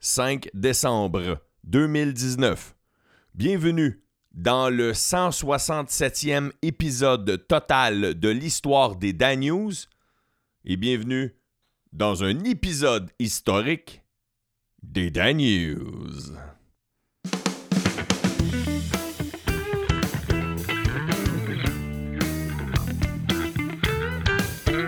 5 0.00 0.50
décembre 0.54 1.42
2019. 1.64 2.76
Bienvenue 3.34 4.00
dans 4.32 4.70
le 4.70 4.92
167e 4.92 6.52
épisode 6.62 7.46
total 7.48 8.14
de 8.14 8.28
l'histoire 8.28 8.94
des 8.94 9.12
Dan 9.12 9.40
News 9.40 9.72
et 10.64 10.76
bienvenue 10.76 11.34
dans 11.92 12.22
un 12.22 12.44
épisode 12.44 13.10
historique 13.18 14.02
des 14.84 15.10
Dan 15.10 15.38
News. 15.38 16.36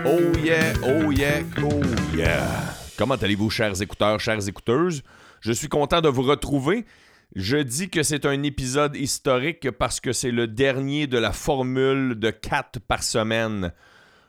Oh 0.05 0.37
yeah, 0.39 0.73
oh 0.83 1.11
yeah, 1.11 1.43
oh 1.61 1.81
yeah. 2.15 2.80
Comment 3.01 3.15
allez-vous, 3.15 3.49
chers 3.49 3.81
écouteurs, 3.81 4.19
chères 4.19 4.47
écouteuses? 4.47 5.01
Je 5.39 5.51
suis 5.51 5.69
content 5.69 6.01
de 6.01 6.07
vous 6.07 6.21
retrouver. 6.21 6.85
Je 7.35 7.57
dis 7.57 7.89
que 7.89 8.03
c'est 8.03 8.27
un 8.27 8.43
épisode 8.43 8.95
historique 8.95 9.71
parce 9.71 9.99
que 9.99 10.13
c'est 10.13 10.29
le 10.29 10.45
dernier 10.45 11.07
de 11.07 11.17
la 11.17 11.31
formule 11.31 12.13
de 12.13 12.29
4 12.29 12.79
par 12.79 13.01
semaine. 13.01 13.73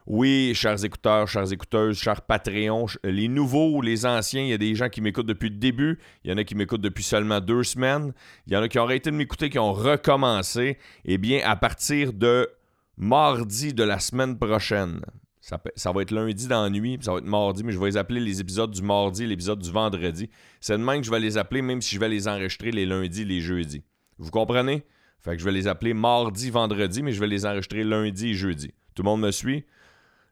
Oui, 0.07 0.53
chers 0.55 0.83
écouteurs, 0.87 1.29
chères 1.29 1.53
écouteuses, 1.53 1.98
chers 1.98 2.23
Patreons, 2.23 2.87
les 3.05 3.29
nouveaux, 3.29 3.83
les 3.83 4.07
anciens, 4.07 4.41
il 4.41 4.48
y 4.48 4.55
a 4.55 4.59
des 4.59 4.75
gens 4.75 4.89
qui 4.89 5.03
m'écoutent 5.03 5.27
depuis 5.27 5.51
le 5.51 5.57
début, 5.57 5.98
il 6.25 6.31
y 6.31 6.33
en 6.33 6.39
a 6.39 6.45
qui 6.45 6.55
m'écoutent 6.55 6.81
depuis 6.81 7.05
seulement 7.05 7.41
deux 7.41 7.65
semaines, 7.65 8.15
il 8.47 8.55
y 8.55 8.57
en 8.57 8.62
a 8.62 8.69
qui 8.69 8.79
ont 8.79 8.84
arrêté 8.84 9.11
de 9.11 9.17
m'écouter, 9.17 9.51
qui 9.51 9.59
ont 9.59 9.75
recommencé. 9.75 10.79
Eh 11.05 11.19
bien, 11.19 11.43
à 11.45 11.57
partir 11.57 12.15
de 12.15 12.48
mardi 12.97 13.75
de 13.75 13.84
la 13.84 13.98
semaine 13.98 14.39
prochaine, 14.39 15.03
ça, 15.43 15.93
va 15.93 16.03
être 16.03 16.13
lundi 16.13 16.47
dans 16.47 16.63
la 16.63 16.71
nuit, 16.71 16.99
puis 16.99 17.05
ça 17.05 17.13
va 17.13 17.19
être 17.19 17.25
mardi, 17.25 17.65
mais 17.65 17.73
je 17.73 17.79
vais 17.79 17.87
les 17.87 17.97
appeler 17.97 18.21
les 18.21 18.41
épisodes 18.41 18.71
du 18.71 18.81
mardi 18.81 19.27
l'épisode 19.27 19.59
du 19.59 19.73
vendredi. 19.73 20.31
C'est 20.61 20.79
de 20.79 20.85
même 20.85 21.01
que 21.01 21.07
je 21.07 21.11
vais 21.11 21.19
les 21.19 21.37
appeler, 21.37 21.63
même 21.63 21.83
si 21.83 21.97
je 21.97 22.01
vais 22.01 22.09
les 22.09 22.29
enregistrer 22.29 22.71
les 22.71 22.87
lundis 22.87 23.25
les 23.25 23.41
jeudis. 23.41 23.83
Vous 24.19 24.31
comprenez? 24.31 24.84
Fait 25.19 25.33
que 25.33 25.39
je 25.41 25.45
vais 25.45 25.53
les 25.53 25.67
appeler 25.67 25.95
mardi, 25.95 26.49
vendredi, 26.51 27.03
mais 27.03 27.11
je 27.11 27.19
vais 27.19 27.27
les 27.27 27.45
enregistrer 27.45 27.83
lundi 27.83 28.31
et 28.31 28.34
jeudi. 28.34 28.73
Tout 28.95 29.03
le 29.03 29.09
monde 29.09 29.21
me 29.21 29.33
suit? 29.33 29.65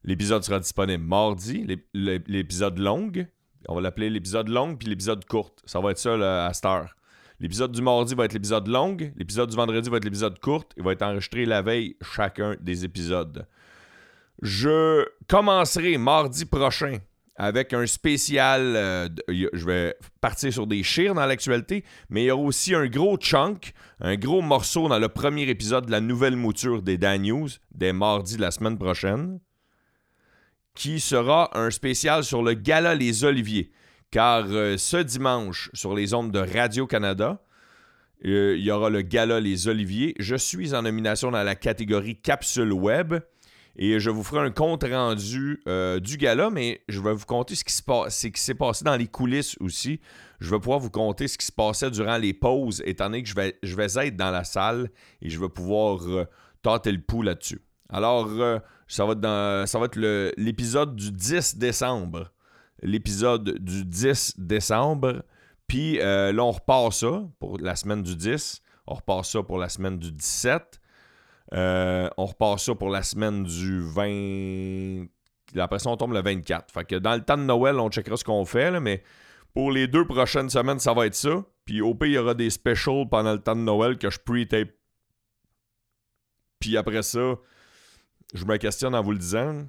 L'épisode 0.05 0.45
sera 0.45 0.61
disponible 0.61 1.05
mardi, 1.05 1.67
l'épisode 1.93 2.79
long. 2.79 3.11
On 3.69 3.75
va 3.75 3.81
l'appeler 3.81 4.11
l'épisode 4.11 4.49
long, 4.49 4.77
puis 4.77 4.89
l'épisode 4.89 5.25
courte. 5.25 5.61
Ça 5.67 5.81
va 5.81 5.91
être 5.91 5.99
ça 5.99 6.47
à 6.47 6.55
cette 6.55 6.65
heure. 6.67 6.95
L'épisode 7.41 7.73
du 7.73 7.83
mardi 7.83 8.15
va 8.15 8.27
être 8.27 8.33
l'épisode 8.33 8.69
long, 8.69 8.97
l'épisode 9.17 9.51
du 9.51 9.57
vendredi 9.57 9.91
va 9.91 9.97
être 9.97 10.05
l'épisode 10.05 10.39
courte. 10.39 10.73
Il 10.77 10.85
va 10.85 10.93
être 10.93 11.03
enregistré 11.03 11.47
la 11.47 11.63
veille 11.63 11.97
chacun 12.01 12.55
des 12.61 12.85
épisodes. 12.85 13.47
Je 14.43 15.05
commencerai 15.29 15.99
mardi 15.99 16.45
prochain 16.47 16.99
avec 17.37 17.73
un 17.73 17.87
spécial. 17.87 18.75
Euh, 18.77 19.09
je 19.29 19.65
vais 19.65 19.95
partir 20.21 20.53
sur 20.53 20.67
des 20.67 20.83
chires 20.83 21.15
dans 21.15 21.27
l'actualité, 21.27 21.85
mais 22.09 22.25
il 22.25 22.27
y 22.27 22.31
aura 22.31 22.43
aussi 22.43 22.75
un 22.75 22.87
gros 22.87 23.17
chunk, 23.17 23.73
un 24.01 24.17
gros 24.17 24.43
morceau 24.43 24.89
dans 24.89 24.99
le 24.99 25.09
premier 25.09 25.49
épisode 25.49 25.87
de 25.87 25.91
la 25.91 26.01
nouvelle 26.01 26.37
mouture 26.37 26.83
des 26.83 26.99
Dan 26.99 27.23
News, 27.23 27.49
des 27.75 27.93
mardis 27.93 28.37
de 28.37 28.43
la 28.43 28.51
semaine 28.51 28.79
prochaine, 28.79 29.41
qui 30.75 31.01
sera 31.01 31.57
un 31.59 31.71
spécial 31.71 32.25
sur 32.25 32.43
le 32.43 32.55
Gala 32.55 32.95
Les 32.95 33.25
Oliviers. 33.25 33.71
Car 34.11 34.45
euh, 34.49 34.77
ce 34.77 34.97
dimanche, 34.97 35.71
sur 35.73 35.95
les 35.95 36.15
ondes 36.15 36.33
de 36.33 36.41
Radio-Canada, 36.41 37.43
euh, 38.27 38.57
il 38.59 38.65
y 38.65 38.71
aura 38.71 38.91
le 38.91 39.03
Gala 39.03 39.41
Les 39.41 39.69
Oliviers. 39.69 40.15
Je 40.19 40.37
suis 40.37 40.75
en 40.75 40.83
nomination 40.83 41.31
dans 41.31 41.43
la 41.43 41.55
catégorie 41.55 42.17
Capsule 42.21 42.73
Web. 42.73 43.15
Et 43.77 44.01
je 44.01 44.11
vous 44.11 44.23
ferai 44.23 44.41
un 44.41 44.51
compte 44.51 44.85
rendu 44.85 45.63
euh, 45.67 46.01
du 46.01 46.17
gala, 46.17 46.51
mais 46.51 46.83
je 46.89 47.01
vais 47.01 47.13
vous 47.13 47.25
conter 47.25 47.55
ce 47.55 47.65
qui 47.65 47.73
s'est 47.73 48.55
passé 48.55 48.85
dans 48.85 48.97
les 48.97 49.07
coulisses 49.07 49.57
aussi. 49.61 50.01
Je 50.41 50.51
vais 50.51 50.59
pouvoir 50.59 50.81
vous 50.81 50.91
conter 50.91 51.29
ce 51.29 51.39
qui 51.39 51.47
se 51.47 51.53
passait 51.53 51.91
durant 51.91 52.17
les 52.17 52.35
pauses, 52.35 52.83
étant 52.85 53.07
donné 53.07 53.23
que 53.23 53.29
je 53.29 53.35
vais, 53.35 54.07
être 54.07 54.17
dans 54.17 54.31
la 54.31 54.45
salle 54.45 54.91
et 55.23 55.31
je 55.31 55.39
vais 55.39 55.49
pouvoir 55.49 56.01
euh, 56.09 56.25
tâter 56.63 56.93
le 56.93 57.01
pouls 57.01 57.23
là-dessus. 57.23 57.61
Alors, 57.89 58.29
euh, 58.29 58.59
ça 58.89 59.05
va 59.05 59.13
être, 59.13 59.69
ça 59.69 59.79
va 59.79 59.85
être 59.87 59.99
l'épisode 60.37 60.97
du 60.97 61.13
10 61.13 61.57
décembre. 61.57 62.31
L'épisode 62.83 63.59
du 63.59 63.85
10 63.85 64.35
décembre. 64.39 65.23
Puis 65.67 65.99
là, 65.99 66.33
on 66.39 66.51
repart 66.51 66.93
ça 66.93 67.23
pour 67.39 67.59
la 67.59 67.77
semaine 67.77 68.03
du 68.03 68.17
10. 68.17 68.63
On 68.87 68.95
repart 68.95 69.25
ça 69.25 69.43
pour 69.43 69.59
la 69.59 69.69
semaine 69.69 69.99
du 69.99 70.11
17. 70.11 70.80
Euh, 71.53 72.09
on 72.17 72.27
repart 72.27 72.59
ça 72.61 72.75
pour 72.75 72.91
la 72.91 73.03
semaine 73.03 73.45
du 73.45 73.83
20. 73.83 75.07
Après 75.57 75.79
ça, 75.79 75.91
on 75.91 75.97
tombe 75.97 76.13
le 76.13 76.23
24. 76.23 76.73
Fait 76.73 76.85
que 76.85 76.97
dans 76.97 77.15
le 77.15 77.23
temps 77.23 77.37
de 77.37 77.43
Noël, 77.43 77.79
on 77.81 77.91
checkera 77.91 78.17
ce 78.17 78.25
qu'on 78.25 78.45
fait, 78.45 78.79
mais 78.81 79.03
pour 79.53 79.73
les 79.73 79.89
deux 79.89 80.07
prochaines 80.07 80.49
semaines, 80.49 80.79
ça 80.79 80.95
va 80.95 81.07
être 81.07 81.15
ça. 81.15 81.45
Puis 81.65 81.81
au 81.81 81.95
pire, 81.95 82.09
il 82.09 82.15
y 82.15 82.19
aura 82.19 82.35
des 82.35 82.51
specials 82.51 83.09
pendant 83.09 83.33
le 83.33 83.41
temps 83.41 83.57
de 83.57 83.63
Noël 83.63 83.99
que 83.99 84.11
je 84.11 84.19
pre-tape. 84.19 84.71
Puis 86.61 86.77
après 86.77 87.03
ça, 87.03 87.37
je 88.35 88.45
me 88.45 88.57
questionne 88.59 88.95
en 88.95 89.03
vous 89.03 89.13
le 89.13 89.19
disant. 89.19 89.67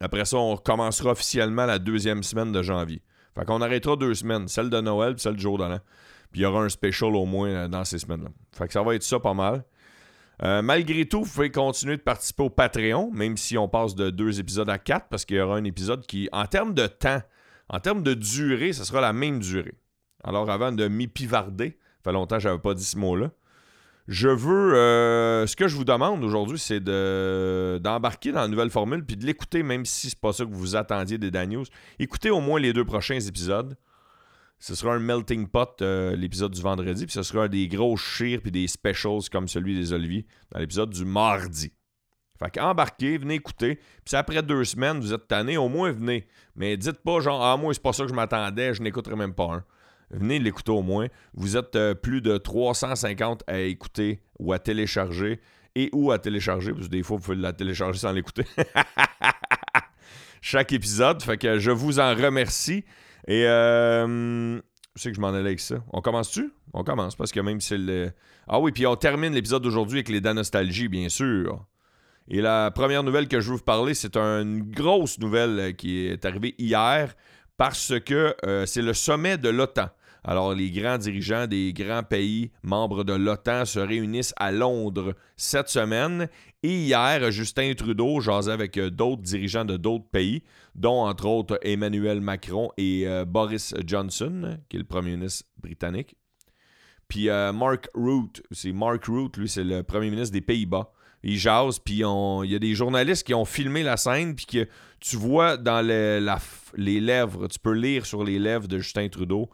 Après 0.00 0.24
ça, 0.24 0.36
on 0.36 0.56
commencera 0.56 1.12
officiellement 1.12 1.64
la 1.64 1.78
deuxième 1.78 2.22
semaine 2.22 2.52
de 2.52 2.62
janvier. 2.62 3.02
Fait 3.34 3.44
qu'on 3.44 3.62
arrêtera 3.62 3.96
deux 3.96 4.14
semaines, 4.14 4.48
celle 4.48 4.68
de 4.68 4.80
Noël 4.80 5.14
puis 5.14 5.22
celle 5.22 5.36
du 5.36 5.42
jour 5.42 5.58
de. 5.58 5.64
Puis 6.30 6.40
il 6.40 6.42
y 6.42 6.46
aura 6.46 6.62
un 6.62 6.68
special 6.68 7.16
au 7.16 7.24
moins 7.24 7.48
euh, 7.48 7.68
dans 7.68 7.84
ces 7.84 7.98
semaines-là. 7.98 8.30
Fait 8.52 8.66
que 8.66 8.72
ça 8.72 8.82
va 8.82 8.94
être 8.94 9.02
ça 9.02 9.18
pas 9.18 9.34
mal. 9.34 9.64
Euh, 10.42 10.62
malgré 10.62 11.06
tout, 11.06 11.24
vous 11.24 11.30
pouvez 11.30 11.50
continuer 11.50 11.96
de 11.96 12.02
participer 12.02 12.44
au 12.44 12.50
Patreon, 12.50 13.10
même 13.12 13.36
si 13.36 13.58
on 13.58 13.68
passe 13.68 13.94
de 13.94 14.10
deux 14.10 14.38
épisodes 14.38 14.70
à 14.70 14.78
quatre, 14.78 15.08
parce 15.08 15.24
qu'il 15.24 15.36
y 15.36 15.40
aura 15.40 15.56
un 15.56 15.64
épisode 15.64 16.06
qui, 16.06 16.28
en 16.32 16.46
termes 16.46 16.74
de 16.74 16.86
temps, 16.86 17.20
en 17.68 17.80
termes 17.80 18.02
de 18.02 18.14
durée, 18.14 18.72
ça 18.72 18.84
sera 18.84 19.00
la 19.00 19.12
même 19.12 19.40
durée. 19.40 19.74
Alors, 20.22 20.48
avant 20.50 20.72
de 20.72 20.86
m'épivarder, 20.86 21.76
ça 21.98 22.10
fait 22.10 22.12
longtemps 22.12 22.36
que 22.36 22.42
je 22.42 22.48
n'avais 22.48 22.60
pas 22.60 22.74
dit 22.74 22.84
ce 22.84 22.98
mot-là, 22.98 23.30
je 24.08 24.28
veux. 24.28 24.74
Euh, 24.74 25.46
ce 25.46 25.54
que 25.54 25.68
je 25.68 25.76
vous 25.76 25.84
demande 25.84 26.24
aujourd'hui, 26.24 26.58
c'est 26.58 26.80
d'embarquer 26.80 28.32
dans 28.32 28.40
la 28.40 28.48
nouvelle 28.48 28.70
formule 28.70 29.04
puis 29.04 29.16
de 29.16 29.26
l'écouter, 29.26 29.62
même 29.62 29.84
si 29.84 30.08
c'est 30.10 30.18
pas 30.18 30.32
ça 30.32 30.44
que 30.44 30.50
vous 30.50 30.76
attendiez 30.76 31.18
des 31.18 31.30
Dan 31.30 31.62
Écoutez 31.98 32.30
au 32.30 32.40
moins 32.40 32.58
les 32.58 32.72
deux 32.72 32.84
prochains 32.84 33.20
épisodes. 33.20 33.76
Ce 34.60 34.74
sera 34.74 34.94
un 34.94 34.98
melting 34.98 35.46
pot, 35.46 35.80
euh, 35.82 36.16
l'épisode 36.16 36.52
du 36.52 36.60
vendredi, 36.60 37.06
puis 37.06 37.12
ce 37.12 37.22
sera 37.22 37.48
des 37.48 37.68
gros 37.68 37.96
chires 37.96 38.40
puis 38.42 38.50
des 38.50 38.66
specials 38.66 39.28
comme 39.30 39.46
celui 39.46 39.76
des 39.76 39.92
Oliviers 39.92 40.26
dans 40.50 40.58
l'épisode 40.58 40.90
du 40.90 41.04
mardi. 41.04 41.72
Fait 42.38 42.50
qu'embarquez, 42.50 43.18
venez 43.18 43.34
écouter. 43.34 43.80
Puis 44.04 44.16
après 44.16 44.42
deux 44.42 44.64
semaines, 44.64 45.00
vous 45.00 45.12
êtes 45.12 45.26
tanné, 45.26 45.56
au 45.56 45.68
moins 45.68 45.90
venez. 45.90 46.26
Mais 46.54 46.76
dites 46.76 46.98
pas 46.98 47.20
genre, 47.20 47.44
ah, 47.44 47.56
moi, 47.56 47.74
c'est 47.74 47.82
pas 47.82 47.92
ça 47.92 48.04
que 48.04 48.10
je 48.10 48.14
m'attendais, 48.14 48.74
je 48.74 48.82
n'écouterai 48.82 49.16
même 49.16 49.34
pas 49.34 49.44
un. 49.44 49.64
Venez 50.10 50.38
l'écouter 50.38 50.72
au 50.72 50.82
moins. 50.82 51.08
Vous 51.34 51.56
êtes 51.56 51.76
euh, 51.76 51.94
plus 51.94 52.20
de 52.20 52.38
350 52.38 53.44
à 53.46 53.60
écouter 53.60 54.22
ou 54.38 54.52
à 54.52 54.58
télécharger 54.58 55.40
et 55.74 55.90
ou 55.92 56.10
à 56.12 56.18
télécharger, 56.18 56.72
parce 56.72 56.86
que 56.86 56.90
des 56.92 57.02
fois, 57.02 57.18
vous 57.18 57.22
pouvez 57.22 57.36
la 57.36 57.52
télécharger 57.52 57.98
sans 57.98 58.12
l'écouter. 58.12 58.44
Chaque 60.40 60.72
épisode. 60.72 61.22
Fait 61.22 61.36
que 61.36 61.58
je 61.58 61.70
vous 61.70 62.00
en 62.00 62.14
remercie. 62.14 62.84
Et 63.28 63.46
euh, 63.46 64.56
je 64.96 65.02
sais 65.02 65.10
que 65.10 65.16
je 65.16 65.20
m'en 65.20 65.28
allais 65.28 65.40
avec 65.40 65.60
ça. 65.60 65.76
On 65.92 66.00
commence-tu? 66.00 66.50
On 66.72 66.82
commence 66.82 67.14
parce 67.14 67.30
que 67.30 67.40
même 67.40 67.60
si 67.60 67.68
c'est 67.68 67.78
le. 67.78 68.10
Ah 68.48 68.58
oui, 68.58 68.72
puis 68.72 68.86
on 68.86 68.96
termine 68.96 69.34
l'épisode 69.34 69.62
d'aujourd'hui 69.62 69.98
avec 69.98 70.08
les 70.08 70.22
Danostalgie, 70.22 70.88
bien 70.88 71.10
sûr. 71.10 71.64
Et 72.26 72.40
la 72.40 72.70
première 72.70 73.02
nouvelle 73.02 73.28
que 73.28 73.40
je 73.40 73.50
veux 73.50 73.56
vous 73.56 73.62
parler, 73.62 73.94
c'est 73.94 74.16
une 74.16 74.62
grosse 74.70 75.18
nouvelle 75.18 75.58
euh, 75.60 75.72
qui 75.72 76.06
est 76.06 76.24
arrivée 76.24 76.54
hier 76.58 77.14
parce 77.58 77.94
que 78.00 78.34
euh, 78.46 78.64
c'est 78.64 78.82
le 78.82 78.94
sommet 78.94 79.36
de 79.36 79.50
l'OTAN. 79.50 79.90
Alors, 80.30 80.54
les 80.54 80.70
grands 80.70 80.98
dirigeants 80.98 81.46
des 81.46 81.72
grands 81.72 82.02
pays 82.02 82.50
membres 82.62 83.02
de 83.02 83.14
l'OTAN 83.14 83.64
se 83.64 83.78
réunissent 83.78 84.34
à 84.36 84.52
Londres 84.52 85.14
cette 85.38 85.70
semaine. 85.70 86.28
Et 86.62 86.82
hier, 86.82 87.30
Justin 87.30 87.72
Trudeau 87.72 88.20
jasait 88.20 88.52
avec 88.52 88.76
euh, 88.76 88.90
d'autres 88.90 89.22
dirigeants 89.22 89.64
de 89.64 89.78
d'autres 89.78 90.10
pays, 90.10 90.42
dont 90.74 91.06
entre 91.06 91.24
autres 91.24 91.58
Emmanuel 91.62 92.20
Macron 92.20 92.70
et 92.76 93.08
euh, 93.08 93.24
Boris 93.24 93.72
Johnson, 93.86 94.58
qui 94.68 94.76
est 94.76 94.80
le 94.80 94.84
premier 94.84 95.12
ministre 95.12 95.46
britannique. 95.62 96.14
Puis 97.08 97.30
euh, 97.30 97.50
Mark 97.54 97.88
Root, 97.94 98.32
c'est 98.50 98.72
Mark 98.72 99.06
Root, 99.06 99.30
lui, 99.38 99.48
c'est 99.48 99.64
le 99.64 99.82
premier 99.82 100.10
ministre 100.10 100.34
des 100.34 100.42
Pays-Bas. 100.42 100.92
Il 101.22 101.38
jase, 101.38 101.78
puis 101.78 102.02
il 102.04 102.50
y 102.50 102.54
a 102.54 102.58
des 102.58 102.74
journalistes 102.74 103.26
qui 103.26 103.32
ont 103.32 103.46
filmé 103.46 103.82
la 103.82 103.96
scène, 103.96 104.34
puis 104.34 104.44
que 104.44 104.68
tu 105.00 105.16
vois 105.16 105.56
dans 105.56 105.80
les 105.80 107.00
lèvres, 107.00 107.48
tu 107.48 107.58
peux 107.58 107.72
lire 107.72 108.04
sur 108.04 108.22
les 108.24 108.38
lèvres 108.38 108.68
de 108.68 108.78
Justin 108.78 109.08
Trudeau 109.08 109.48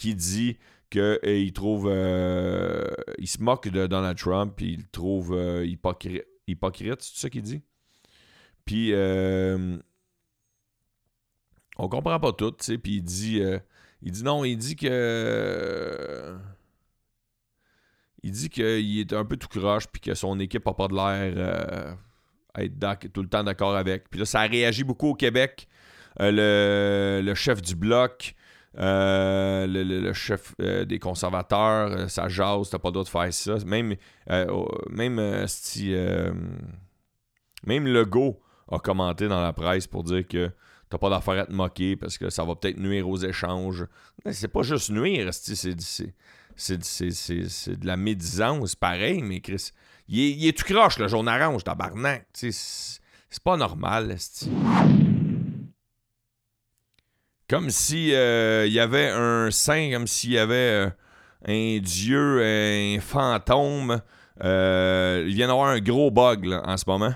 qui 0.00 0.14
dit 0.14 0.56
qu'il 0.88 1.00
euh, 1.02 1.50
trouve. 1.54 1.88
Euh, 1.88 2.86
il 3.18 3.28
se 3.28 3.40
moque 3.40 3.68
de 3.68 3.86
Donald 3.86 4.16
Trump, 4.16 4.54
puis 4.56 4.72
il 4.72 4.88
trouve 4.88 5.34
euh, 5.34 5.64
hypocrite. 5.64 6.24
Hypocrite, 6.46 7.02
c'est 7.02 7.20
ça 7.20 7.30
qu'il 7.30 7.42
dit? 7.42 7.62
Puis. 8.64 8.92
on 11.76 11.88
comprend 11.88 12.18
pas 12.18 12.32
tout, 12.32 12.50
tu 12.52 12.64
sais, 12.64 12.78
puis 12.78 12.96
il 12.96 13.02
dit. 13.02 13.42
il 14.02 14.10
dit 14.10 14.24
non, 14.24 14.44
il 14.44 14.56
dit 14.56 14.74
que. 14.74 16.34
il 18.22 18.32
dit 18.32 18.48
qu'il 18.48 18.98
est 18.98 19.12
un 19.12 19.24
peu 19.24 19.36
tout 19.36 19.48
croche, 19.48 19.86
puis 19.86 20.00
que 20.00 20.14
son 20.14 20.40
équipe 20.40 20.66
a 20.66 20.74
pas 20.74 20.88
de 20.88 20.94
l'air 20.94 21.98
à 22.54 22.64
être 22.64 23.12
tout 23.12 23.22
le 23.22 23.28
temps 23.28 23.44
d'accord 23.44 23.76
avec. 23.76 24.08
Puis 24.10 24.18
là, 24.18 24.26
ça 24.26 24.40
a 24.40 24.46
réagi 24.46 24.82
beaucoup 24.82 25.08
au 25.08 25.14
Québec. 25.14 25.68
le, 26.18 27.20
le, 27.22 27.34
chef 27.34 27.62
du 27.62 27.76
bloc 27.76 28.34
Euh, 28.78 29.66
le, 29.66 30.12
chef 30.12 30.54
euh, 30.60 30.84
des 30.84 31.00
conservateurs, 31.00 31.90
euh, 31.90 32.08
ça 32.08 32.28
jase, 32.28 32.70
t'as 32.70 32.78
pas 32.78 32.90
le 32.90 32.92
droit 32.92 33.04
faire 33.04 33.32
ça. 33.32 33.56
Même, 33.66 33.96
même 34.90 35.46
si. 35.48 35.94
même 37.66 37.86
Legault 37.86 38.40
a 38.70 38.78
commenté 38.78 39.26
dans 39.28 39.42
la 39.42 39.52
presse 39.52 39.86
pour 39.86 40.04
dire 40.04 40.26
que 40.26 40.50
t'as 40.88 40.98
pas 40.98 41.10
d'affaire 41.10 41.40
à 41.42 41.46
te 41.46 41.52
moquer 41.52 41.96
parce 41.96 42.16
que 42.16 42.30
ça 42.30 42.44
va 42.44 42.54
peut-être 42.54 42.78
nuire 42.78 43.08
aux 43.08 43.18
échanges. 43.18 43.86
C'est 44.30 44.48
pas 44.48 44.62
juste 44.62 44.90
nuire, 44.90 45.30
c'est 45.32 45.74
de 46.76 47.86
la 47.86 47.96
médisance, 47.96 48.76
pareil, 48.76 49.22
mais 49.22 49.40
Chris. 49.40 49.70
Il 50.08 50.18
est, 50.20 50.30
il 50.32 50.46
est 50.48 50.58
tout 50.58 50.64
croche, 50.64 50.98
le 50.98 51.06
jaune 51.08 51.28
orange, 51.28 51.62
tabarnak. 51.64 52.26
C'est 52.32 53.42
pas 53.44 53.56
normal, 53.56 54.16
Comme 57.50 57.70
si 57.70 58.14
euh, 58.14 58.64
il 58.68 58.72
y 58.72 58.78
avait 58.78 59.08
un 59.08 59.50
saint, 59.50 59.90
comme 59.90 60.06
s'il 60.06 60.30
y 60.30 60.38
avait 60.38 60.54
euh, 60.54 60.90
un 61.48 61.80
dieu, 61.80 62.40
un 62.44 63.00
fantôme. 63.00 64.00
Euh, 64.44 65.24
il 65.26 65.34
vient 65.34 65.48
d'avoir 65.48 65.70
un 65.70 65.80
gros 65.80 66.12
bug 66.12 66.46
en 66.46 66.76
ce 66.76 66.84
moment. 66.86 67.12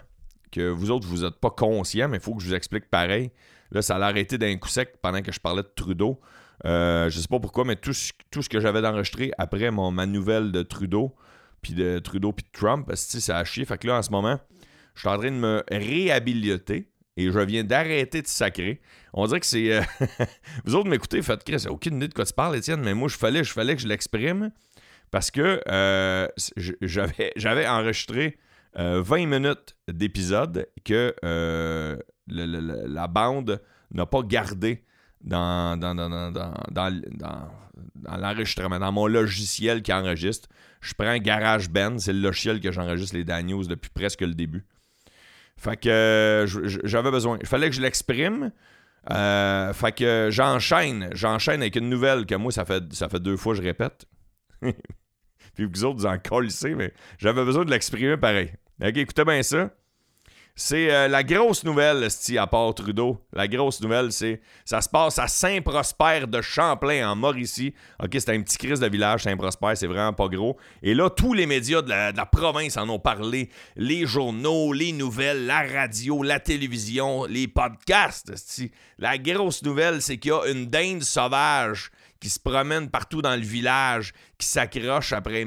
Que 0.51 0.69
vous 0.71 0.91
autres, 0.91 1.07
vous 1.07 1.23
n'êtes 1.23 1.37
pas 1.37 1.51
conscients, 1.51 2.09
mais 2.09 2.17
il 2.17 2.21
faut 2.21 2.35
que 2.35 2.43
je 2.43 2.49
vous 2.49 2.55
explique 2.55 2.91
pareil. 2.91 3.31
Là, 3.71 3.81
ça 3.81 3.95
a 3.95 4.01
arrêté 4.01 4.37
d'un 4.37 4.57
coup 4.57 4.69
sec 4.69 4.95
pendant 5.01 5.23
que 5.23 5.31
je 5.31 5.39
parlais 5.39 5.63
de 5.63 5.71
Trudeau. 5.77 6.19
Je 6.65 7.11
je 7.13 7.21
sais 7.21 7.29
pas 7.29 7.39
pourquoi, 7.39 7.65
mais 7.65 7.77
tout, 7.77 7.93
ce 7.93 8.49
que 8.49 8.59
j'avais 8.59 8.83
d'enregistré 8.83 9.31
après 9.39 9.71
ma 9.71 10.05
nouvelle 10.05 10.51
de 10.51 10.63
Trudeau, 10.63 11.15
puis 11.63 11.75
de 11.75 12.01
Trudeau, 12.01 12.33
puis 12.33 12.45
de 12.45 12.59
Trump, 12.59 12.91
ça 12.97 13.39
a 13.39 13.45
chié. 13.45 13.65
Fait 13.65 13.79
que 13.79 13.87
là, 13.87 13.99
en 13.99 14.03
ce 14.03 14.11
moment, 14.11 14.41
je 14.97 15.01
suis 15.01 15.09
en 15.09 15.17
train 15.17 15.31
de 15.31 15.37
me 15.37 15.63
réhabiliter 15.71 16.89
et 17.17 17.31
je 17.31 17.39
viens 17.41 17.65
d'arrêter 17.65 18.23
de 18.23 18.27
sacrer. 18.27 18.81
On 19.13 19.27
dirait 19.27 19.41
que 19.41 19.47
c'est. 19.47 19.73
Euh, 19.73 19.83
vous 20.65 20.75
autres 20.75 20.89
m'écoutez, 20.89 21.23
faites 21.23 21.45
Chris, 21.45 21.65
aucune 21.69 21.97
idée 21.97 22.09
de 22.09 22.15
quoi 22.15 22.25
tu 22.25 22.35
parles, 22.35 22.57
Étienne, 22.57 22.81
mais 22.81 22.95
moi, 22.95 23.09
je 23.09 23.17
fallait, 23.17 23.45
je 23.45 23.55
que 23.55 23.79
je 23.79 23.89
l'exprime 23.89 24.51
parce 25.11 25.31
que 25.31 25.61
euh, 25.69 26.27
j'avais 27.37 27.69
enregistré 27.69 28.37
20 28.75 28.81
euh, 28.81 29.27
minutes 29.27 29.77
d'épisode 29.87 30.67
que 30.85 31.15
la 32.27 33.07
bande 33.07 33.63
n'a 33.93 34.07
pas 34.07 34.23
gardé 34.23 34.83
dans, 35.21 35.79
dans, 35.79 35.95
dans, 35.95 36.33
dans 36.73 38.19
l'enregistrement, 38.19 38.81
dans 38.81 38.91
mon 38.91 39.07
logiciel 39.07 39.83
qui 39.83 39.93
enregistre. 39.93 40.49
Je 40.81 40.95
prends 40.95 41.17
GarageBand, 41.17 41.99
c'est 41.99 42.13
le 42.13 42.21
logiciel 42.21 42.61
que 42.61 42.73
j'enregistre 42.73 43.15
les 43.15 43.25
Daniels 43.25 43.69
depuis 43.69 43.91
presque 43.91 44.23
le 44.23 44.35
début. 44.35 44.65
Fait 45.65 45.79
que 45.79 45.89
euh, 45.89 46.47
j'avais 46.85 47.11
besoin. 47.11 47.39
Il 47.41 47.47
fallait 47.47 47.71
que 47.71 47.75
je 47.75 47.81
l'exprime. 47.81 48.53
Euh, 49.11 49.73
fait 49.73 49.93
que 49.93 50.29
j'enchaîne. 50.31 51.09
J'enchaîne 51.13 51.63
avec 51.63 51.77
une 51.77 51.89
nouvelle 51.89 52.27
que 52.27 52.35
moi, 52.35 52.53
ça 52.53 52.67
fait, 52.67 52.83
ça 52.93 53.09
fait 53.09 53.21
deux 53.21 53.39
fois 53.39 53.55
que 53.55 53.63
je 53.63 53.67
répète. 53.67 54.05
Puis 55.55 55.65
vous 55.65 55.85
autres, 55.85 56.01
vous 56.01 56.07
en 56.07 56.19
collez, 56.19 56.75
mais 56.77 56.93
j'avais 57.19 57.45
besoin 57.45 57.65
de 57.65 57.71
l'exprimer 57.71 58.19
pareil. 58.19 58.53
Ok, 58.83 58.97
écoutez 58.97 59.25
bien 59.25 59.43
ça. 59.43 59.71
C'est 60.57 60.89
euh, 60.89 61.09
la 61.09 61.25
grosse 61.25 61.65
nouvelle, 61.65 62.09
à 62.39 62.47
part 62.47 62.73
Trudeau. 62.77 63.21
La 63.33 63.49
grosse 63.49 63.81
nouvelle, 63.81 64.13
c'est 64.13 64.41
ça 64.65 64.81
se 64.81 64.89
passe 64.89 65.19
à 65.19 65.27
Saint-Prosper 65.27 66.27
de 66.29 66.41
Champlain, 66.43 67.11
en 67.11 67.17
Mauricie. 67.17 67.75
OK, 68.01 68.11
c'est 68.13 68.29
un 68.29 68.41
petit 68.41 68.59
crise 68.59 68.79
de 68.79 68.87
village, 68.87 69.25
Saint-Prosper, 69.25 69.73
c'est 69.75 69.89
vraiment 69.89 70.13
pas 70.13 70.29
gros. 70.29 70.57
Et 70.81 70.95
là, 70.95 71.11
tous 71.11 71.35
les 71.35 71.47
médias 71.47 71.83
de 71.83 71.89
la, 71.89 72.27
province 72.27 72.77
en 72.77 72.89
ont 72.89 73.01
parlé. 73.01 73.51
Les 73.75 74.07
journaux, 74.07 74.73
les 74.73 74.93
nouvelles, 74.93 75.45
la 75.45 75.63
radio, 75.63 76.23
la 76.23 76.39
télévision, 76.39 77.25
les 77.25 77.49
podcasts. 77.49 78.33
La 78.99 79.19
grosse 79.19 79.65
nouvelle, 79.65 80.03
c'est 80.03 80.19
qu'il 80.19 80.31
y 80.31 80.35
a 80.35 80.47
une 80.47 80.67
dinde 80.67 81.03
sauvage 81.03 81.91
qui 82.21 82.31
se 82.31 82.39
promène 82.39 82.91
partout 82.91 83.23
dans 83.23 83.35
le 83.35 83.43
village, 83.43 84.13
qui 84.39 84.47
s'accroche 84.47 85.13
après 85.13 85.45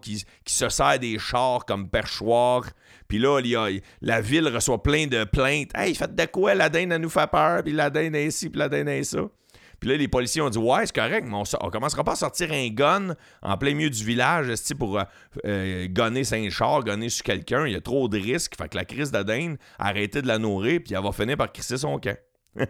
qui, 0.00 0.24
qui 0.44 0.54
se 0.54 0.68
sert 0.70 0.98
des 0.98 1.18
chars 1.18 1.66
comme 1.66 1.90
perchoir. 1.90 2.64
Puis 3.10 3.18
là, 3.18 3.40
la 4.02 4.20
ville 4.20 4.46
reçoit 4.46 4.80
plein 4.84 5.08
de 5.08 5.24
plaintes. 5.24 5.72
Hey, 5.74 5.96
faites 5.96 6.14
de 6.14 6.24
quoi? 6.26 6.54
La 6.54 6.68
dinde, 6.68 6.92
elle 6.92 7.00
nous 7.00 7.10
fait 7.10 7.28
peur. 7.28 7.64
Puis 7.64 7.72
la 7.72 7.90
dinde 7.90 8.14
est 8.14 8.26
ici, 8.26 8.48
puis 8.48 8.60
la 8.60 8.68
dinde 8.68 8.88
est 8.88 9.02
ça. 9.02 9.22
Puis 9.80 9.90
là, 9.90 9.96
les 9.96 10.06
policiers 10.06 10.40
ont 10.42 10.48
dit 10.48 10.58
Ouais, 10.58 10.86
c'est 10.86 10.94
correct, 10.94 11.26
mais 11.26 11.34
on, 11.34 11.42
ne 11.42 11.70
commencera 11.70 12.04
pas 12.04 12.12
à 12.12 12.16
sortir 12.16 12.52
un 12.52 12.68
gun 12.68 13.16
en 13.42 13.58
plein 13.58 13.74
milieu 13.74 13.90
du 13.90 14.04
village 14.04 14.46
pour 14.78 15.00
euh, 15.00 15.02
euh, 15.44 15.88
gonner 15.90 16.22
Saint-Char, 16.22 16.84
gonner 16.84 17.08
sur 17.08 17.24
quelqu'un. 17.24 17.66
Il 17.66 17.72
y 17.72 17.76
a 17.76 17.80
trop 17.80 18.06
de 18.06 18.16
risques. 18.16 18.56
Fait 18.56 18.68
que 18.68 18.76
la 18.76 18.84
crise 18.84 19.10
de 19.10 19.24
dinde, 19.24 19.56
arrêtez 19.80 20.22
de 20.22 20.28
la 20.28 20.38
nourrir, 20.38 20.80
puis 20.84 20.94
elle 20.94 21.02
va 21.02 21.10
finir 21.10 21.36
par 21.36 21.50
crisser 21.50 21.78
son 21.78 21.98
camp. 21.98 22.16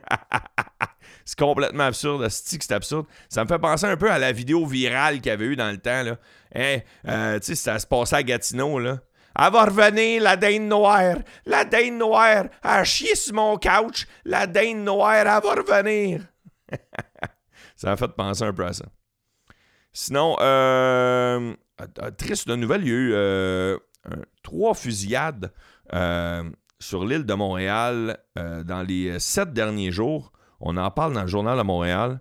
c'est 1.27 1.39
complètement 1.39 1.85
absurde. 1.85 2.27
C'est 2.31 2.73
absurde. 2.73 3.05
Ça 3.29 3.45
me 3.45 3.49
fait 3.49 3.59
penser 3.59 3.85
un 3.85 3.99
peu 3.99 4.11
à 4.11 4.19
la 4.19 4.33
vidéo 4.33 4.65
virale 4.65 5.17
qu'il 5.17 5.27
y 5.27 5.31
avait 5.31 5.45
eu 5.47 5.57
dans 5.57 5.71
le 5.71 5.79
temps. 5.79 6.17
Hey, 6.55 6.83
euh, 7.07 7.39
tu 7.41 7.49
sais, 7.49 7.55
ça 7.57 7.79
se 7.79 7.87
passait 7.87 8.17
à 8.17 8.23
Gatineau. 8.23 8.79
Là. 8.79 9.01
Elle 9.39 9.53
va 9.53 9.65
revenir, 9.65 10.23
la 10.23 10.37
dinde 10.37 10.69
noire. 10.69 11.17
La 11.47 11.65
dinde 11.65 11.99
noire. 11.99 12.47
Elle 12.63 12.85
chier 12.85 13.15
sur 13.15 13.35
mon 13.35 13.57
couch. 13.57 14.07
La 14.25 14.47
dinde 14.47 14.85
noire, 14.85 15.15
elle 15.15 15.27
va 15.27 15.41
revenir. 15.41 16.23
ça 17.77 17.93
a 17.93 17.97
fait 17.97 18.09
penser 18.09 18.45
un 18.45 18.53
peu 18.53 18.67
à 18.67 18.73
ça. 18.73 18.87
Sinon, 19.93 20.37
euh, 20.41 21.55
triste 22.17 22.49
nouvelle, 22.49 22.83
il 22.83 22.89
y 22.89 22.93
a 22.93 22.95
eu 22.95 23.13
euh, 24.07 24.17
trois 24.43 24.75
fusillades 24.75 25.53
euh, 25.93 26.49
sur 26.79 27.05
l'île 27.05 27.27
de 27.27 27.35
Montréal 27.35 28.19
euh, 28.39 28.63
dans 28.65 28.83
les 28.83 29.19
sept 29.19 29.53
derniers 29.53 29.93
jours. 29.93 30.33
On 30.61 30.77
en 30.77 30.91
parle 30.91 31.15
dans 31.15 31.23
le 31.23 31.27
journal 31.27 31.59
de 31.59 31.63
Montréal. 31.63 32.21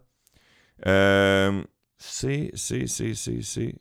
c'est, 0.83 2.51
c'est, 2.53 2.87
c'est, 2.87 3.13
c'est, 3.13 3.41
c'est. 3.41 3.75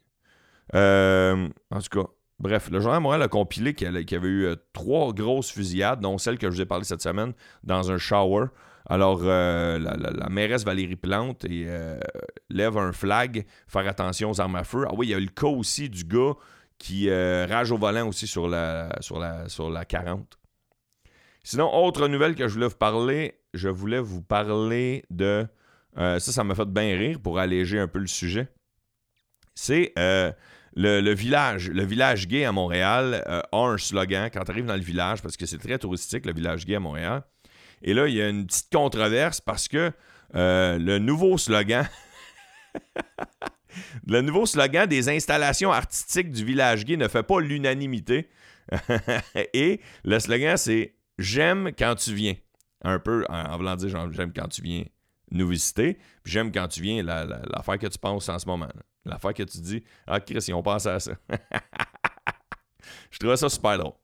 en 0.73 1.81
tout 1.81 2.03
cas, 2.03 2.09
Bref, 2.41 2.71
le 2.71 2.79
Journal 2.81 3.01
Montréal 3.01 3.23
a 3.23 3.29
compilé 3.29 3.75
qu'il 3.75 3.89
y 3.89 4.15
avait 4.15 4.29
eu 4.29 4.45
euh, 4.45 4.55
trois 4.73 5.13
grosses 5.13 5.51
fusillades, 5.51 6.01
dont 6.01 6.19
celle 6.19 6.39
que 6.39 6.49
je 6.49 6.55
vous 6.55 6.61
ai 6.61 6.67
parlé 6.67 6.85
cette 6.85 7.03
semaine, 7.03 7.33
dans 7.65 7.91
un 7.91 7.99
shower. 7.99 8.47
Alors, 8.87 9.21
euh, 9.25 9.79
la, 9.79 10.29
mairesse 10.29 10.65
Valérie 10.65 10.97
Plante 10.97 11.45
euh, 11.45 11.99
lève 12.49 12.79
un 12.79 12.93
flag, 12.93 13.45
faire 13.67 13.89
attention 13.89 14.31
aux 14.31 14.41
armes 14.41 14.55
à 14.55 14.63
feu. 14.63 14.85
Ah 14.87 14.93
oui, 14.97 15.09
il 15.09 15.11
y 15.11 15.15
a 15.15 15.19
eu 15.19 15.25
le 15.25 15.31
cas 15.31 15.49
aussi 15.49 15.91
du 15.91 16.05
gars 16.05 16.35
qui 16.79 17.11
rage 17.11 17.73
au 17.73 17.77
volant 17.77 18.07
aussi 18.07 18.29
sur 18.29 18.47
la, 18.47 18.97
sur, 19.01 19.19
la, 19.19 19.49
sur 19.49 19.69
la 19.69 19.85
40. 19.85 20.39
Sinon, 21.43 21.75
autre 21.75 22.07
nouvelle 22.07 22.37
que 22.37 22.47
je 22.47 22.55
voulais 22.55 22.69
vous 22.69 22.77
parler, 22.77 23.41
je 23.53 23.69
voulais 23.69 23.99
vous 23.99 24.23
parler 24.23 25.05
de... 25.11 25.45
ça, 25.97 26.21
ça 26.21 26.45
m'a 26.45 26.55
fait 26.55 26.69
bien 26.69 26.97
rire 26.97 27.19
pour 27.21 27.41
alléger 27.41 27.81
un 27.81 27.89
peu 27.89 27.99
le 27.99 28.07
sujet. 28.07 28.47
C'est 29.57 29.93
le, 30.77 31.13
village, 31.13 32.29
gay 32.29 32.45
à 32.45 32.53
Montréal 32.53 33.25
euh, 33.27 33.41
a 33.51 33.59
un 33.59 33.79
slogan 33.79 34.31
quand 34.33 34.45
tu 34.45 34.51
arrives 34.51 34.67
dans 34.67 34.77
le 34.77 34.83
village, 34.83 35.23
parce 35.23 35.37
que 35.37 35.47
c'est 35.47 35.59
très 35.59 35.79
touristique, 35.79 36.27
le 36.27 36.33
village 36.33 36.67
gay 36.67 36.77
à 36.77 36.81
Montréal. 36.81 37.23
Et 37.83 37.95
là, 37.95 38.07
il 38.09 38.15
y 38.15 38.23
a 38.23 38.29
une 38.29 38.47
petite 38.47 38.71
controverse 38.73 39.41
parce 39.41 39.69
que 39.69 39.93
euh, 40.35 40.79
le 40.79 40.99
nouveau 40.99 41.39
slogan. 41.39 41.89
le 44.07 44.21
nouveau 44.21 44.47
slogan 44.47 44.87
des 44.87 45.09
installations 45.09 45.73
artistiques 45.73 46.31
du 46.31 46.45
village 46.45 46.85
gay 46.85 46.97
ne 46.97 47.09
fait 47.09 47.23
pas 47.23 47.41
l'unanimité. 47.41 48.29
Et 49.55 49.81
le 50.05 50.19
slogan, 50.19 50.57
c'est 50.57 50.95
J'aime 51.19 51.73
quand 51.77 51.97
tu 51.97 52.15
viens. 52.15 52.35
Un 52.83 53.01
peu 53.01 53.25
en, 53.29 53.57
voulant 53.57 53.75
dire 53.75 54.13
J'aime 54.13 54.33
quand 54.33 54.49
tu 54.49 54.63
viens 54.63 54.85
nous 55.31 55.49
visiter. 55.49 55.99
J'aime 56.25 56.53
quand 56.53 56.69
tu 56.69 56.81
viens 56.81 57.03
l'affaire 57.03 57.79
que 57.79 57.87
tu 57.89 57.99
penses 57.99 58.29
en 58.29 58.39
ce 58.39 58.47
moment. 58.47 58.69
L'affaire 59.09 59.35
que 59.35 59.43
tu 59.43 59.59
dis, 59.59 59.83
ah, 60.07 60.21
Chris, 60.21 60.45
ils 60.49 60.55
ont 60.55 60.63
pensé 60.63 60.89
à 60.89 61.01
ça. 61.01 61.13
Je 63.11 63.19
trouvais 63.19 63.37
ça 63.37 63.49
super 63.49 63.79
drôle. 63.79 63.95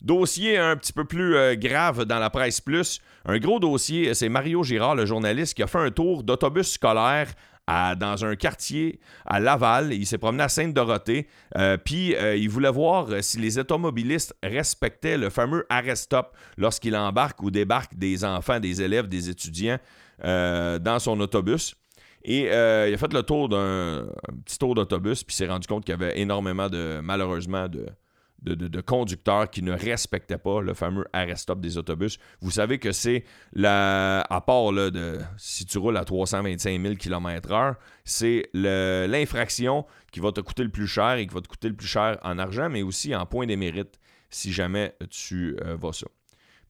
Dossier 0.00 0.58
un 0.58 0.76
petit 0.76 0.92
peu 0.92 1.04
plus 1.04 1.36
euh, 1.36 1.54
grave 1.54 2.04
dans 2.04 2.18
la 2.18 2.28
presse 2.28 2.60
plus. 2.60 3.00
Un 3.24 3.38
gros 3.38 3.60
dossier, 3.60 4.14
c'est 4.14 4.28
Mario 4.28 4.64
Girard, 4.64 4.96
le 4.96 5.06
journaliste, 5.06 5.54
qui 5.54 5.62
a 5.62 5.68
fait 5.68 5.78
un 5.78 5.90
tour 5.90 6.24
d'autobus 6.24 6.72
scolaire 6.72 7.28
dans 7.68 8.24
un 8.24 8.34
quartier 8.34 8.98
à 9.24 9.38
Laval. 9.38 9.92
Il 9.92 10.04
s'est 10.04 10.18
promené 10.18 10.42
à 10.42 10.48
Sainte-Dorothée. 10.48 11.28
Euh, 11.56 11.76
puis 11.76 12.14
euh, 12.16 12.36
il 12.36 12.50
voulait 12.50 12.70
voir 12.70 13.06
si 13.20 13.38
les 13.38 13.58
automobilistes 13.58 14.34
respectaient 14.42 15.16
le 15.16 15.30
fameux 15.30 15.64
arrest-stop 15.70 16.36
lorsqu'il 16.58 16.96
embarque 16.96 17.40
ou 17.42 17.52
débarque 17.52 17.94
des 17.94 18.24
enfants, 18.24 18.58
des 18.58 18.82
élèves, 18.82 19.06
des 19.06 19.30
étudiants 19.30 19.78
dans 20.24 20.98
son 21.00 21.18
autobus. 21.20 21.74
Et 22.24 22.50
euh, 22.50 22.88
il 22.88 22.94
a 22.94 22.96
fait 22.96 23.12
le 23.12 23.22
tour 23.22 23.48
d'un 23.48 24.06
petit 24.44 24.58
tour 24.58 24.74
d'autobus, 24.74 25.24
puis 25.24 25.34
s'est 25.34 25.46
rendu 25.46 25.66
compte 25.66 25.84
qu'il 25.84 25.92
y 25.92 25.94
avait 25.94 26.18
énormément 26.20 26.68
de, 26.68 27.00
malheureusement, 27.02 27.68
de, 27.68 27.86
de, 28.42 28.80
conducteurs 28.80 29.50
qui 29.50 29.62
ne 29.62 29.72
respectaient 29.72 30.38
pas 30.38 30.60
le 30.60 30.74
fameux 30.74 31.04
arrest-stop 31.12 31.60
des 31.60 31.78
autobus. 31.78 32.18
Vous 32.40 32.50
savez 32.50 32.78
que 32.78 32.92
c'est, 32.92 33.24
la, 33.52 34.20
à 34.22 34.40
part 34.40 34.72
là, 34.72 34.90
de, 34.90 35.18
si 35.36 35.64
tu 35.64 35.78
roules 35.78 35.96
à 35.96 36.04
325 36.04 36.80
000 36.80 36.94
km/h, 36.96 37.74
c'est 38.04 38.48
l'infraction 38.54 39.86
qui 40.10 40.20
va 40.20 40.32
te 40.32 40.40
coûter 40.40 40.64
le 40.64 40.70
plus 40.70 40.86
cher 40.86 41.14
et 41.14 41.26
qui 41.26 41.34
va 41.34 41.40
te 41.40 41.48
coûter 41.48 41.68
le 41.68 41.76
plus 41.76 41.86
cher 41.86 42.18
en 42.22 42.38
argent, 42.38 42.68
mais 42.68 42.82
aussi 42.82 43.14
en 43.14 43.26
points 43.26 43.46
d'émérite 43.46 43.98
si 44.30 44.52
jamais 44.52 44.94
tu 45.10 45.56
euh, 45.64 45.76
vas 45.76 45.92
ça. 45.92 46.06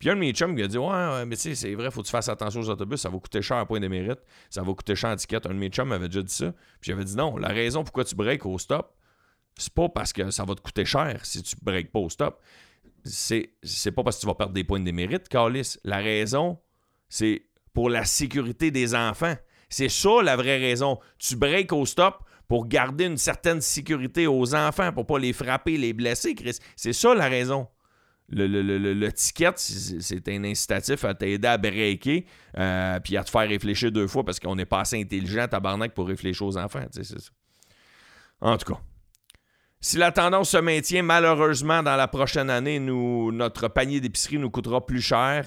Puis 0.02 0.10
un 0.10 0.16
de 0.16 0.18
mes 0.18 0.32
chums 0.32 0.56
qui 0.56 0.62
a 0.64 0.66
dit 0.66 0.78
Ouais, 0.78 1.24
mais 1.26 1.36
tu 1.36 1.42
sais, 1.42 1.54
c'est 1.54 1.72
vrai, 1.76 1.88
faut 1.92 2.00
que 2.00 2.06
tu 2.06 2.10
fasses 2.10 2.28
attention 2.28 2.58
aux 2.58 2.68
autobus, 2.68 3.00
ça 3.00 3.08
va 3.08 3.16
coûter 3.20 3.40
cher 3.40 3.58
à 3.58 3.64
point 3.64 3.78
de 3.78 3.86
mérite, 3.86 4.18
ça 4.50 4.60
va 4.60 4.74
coûter 4.74 4.96
cher 4.96 5.10
en 5.10 5.14
ticket. 5.14 5.46
Un 5.46 5.50
de 5.50 5.58
mes 5.60 5.68
chums 5.68 5.86
m'avait 5.86 6.08
déjà 6.08 6.22
dit 6.22 6.34
ça. 6.34 6.50
Puis 6.80 6.90
j'avais 6.90 7.04
dit 7.04 7.14
Non, 7.14 7.36
la 7.36 7.50
raison 7.50 7.84
pourquoi 7.84 8.04
tu 8.04 8.16
breaks 8.16 8.44
au 8.44 8.58
stop, 8.58 8.96
c'est 9.56 9.72
pas 9.72 9.88
parce 9.88 10.12
que 10.12 10.32
ça 10.32 10.44
va 10.44 10.56
te 10.56 10.60
coûter 10.60 10.84
cher 10.84 11.24
si 11.24 11.40
tu 11.44 11.54
breaks 11.62 11.92
pas 11.92 12.00
au 12.00 12.08
stop. 12.08 12.40
C'est, 13.04 13.50
c'est 13.62 13.92
pas 13.92 14.02
parce 14.02 14.16
que 14.16 14.22
tu 14.22 14.26
vas 14.26 14.34
perdre 14.34 14.54
des 14.54 14.64
points 14.64 14.80
de 14.80 14.90
mérite, 14.90 15.28
Carlis. 15.28 15.76
La 15.84 15.98
raison, 15.98 16.58
c'est 17.08 17.44
pour 17.72 17.88
la 17.88 18.04
sécurité 18.04 18.72
des 18.72 18.96
enfants. 18.96 19.36
C'est 19.68 19.88
ça 19.88 20.20
la 20.20 20.34
vraie 20.34 20.58
raison. 20.58 20.98
Tu 21.20 21.36
breaks 21.36 21.72
au 21.72 21.86
stop 21.86 22.24
pour 22.48 22.66
garder 22.66 23.04
une 23.04 23.18
certaine 23.18 23.60
sécurité 23.60 24.26
aux 24.26 24.52
enfants, 24.52 24.92
pour 24.92 25.06
pas 25.06 25.20
les 25.20 25.32
frapper, 25.32 25.76
les 25.76 25.92
blesser, 25.92 26.34
Chris. 26.34 26.58
C'est 26.74 26.92
ça 26.92 27.14
la 27.14 27.28
raison. 27.28 27.68
Le, 28.30 29.10
ticket, 29.10 29.52
c'est 29.56 30.28
un 30.28 30.44
incitatif 30.44 31.04
à 31.04 31.14
t'aider 31.14 31.48
à 31.48 31.58
breaker, 31.58 32.24
euh, 32.56 32.98
puis 33.00 33.16
à 33.16 33.24
te 33.24 33.30
faire 33.30 33.48
réfléchir 33.48 33.92
deux 33.92 34.06
fois 34.06 34.24
parce 34.24 34.40
qu'on 34.40 34.56
n'est 34.56 34.64
pas 34.64 34.80
assez 34.80 34.98
intelligent, 35.00 35.46
tabarnak, 35.48 35.92
pour 35.92 36.08
réfléchir 36.08 36.46
aux 36.46 36.56
enfants. 36.56 36.84
En 38.40 38.56
tout 38.56 38.72
cas. 38.72 38.80
Si 39.84 39.98
la 39.98 40.12
tendance 40.12 40.50
se 40.50 40.58
maintient, 40.58 41.02
malheureusement, 41.02 41.82
dans 41.82 41.96
la 41.96 42.06
prochaine 42.06 42.50
année, 42.50 42.78
notre 42.78 43.66
panier 43.66 44.00
d'épicerie 44.00 44.38
nous 44.38 44.48
coûtera 44.48 44.86
plus 44.86 45.00
cher. 45.00 45.44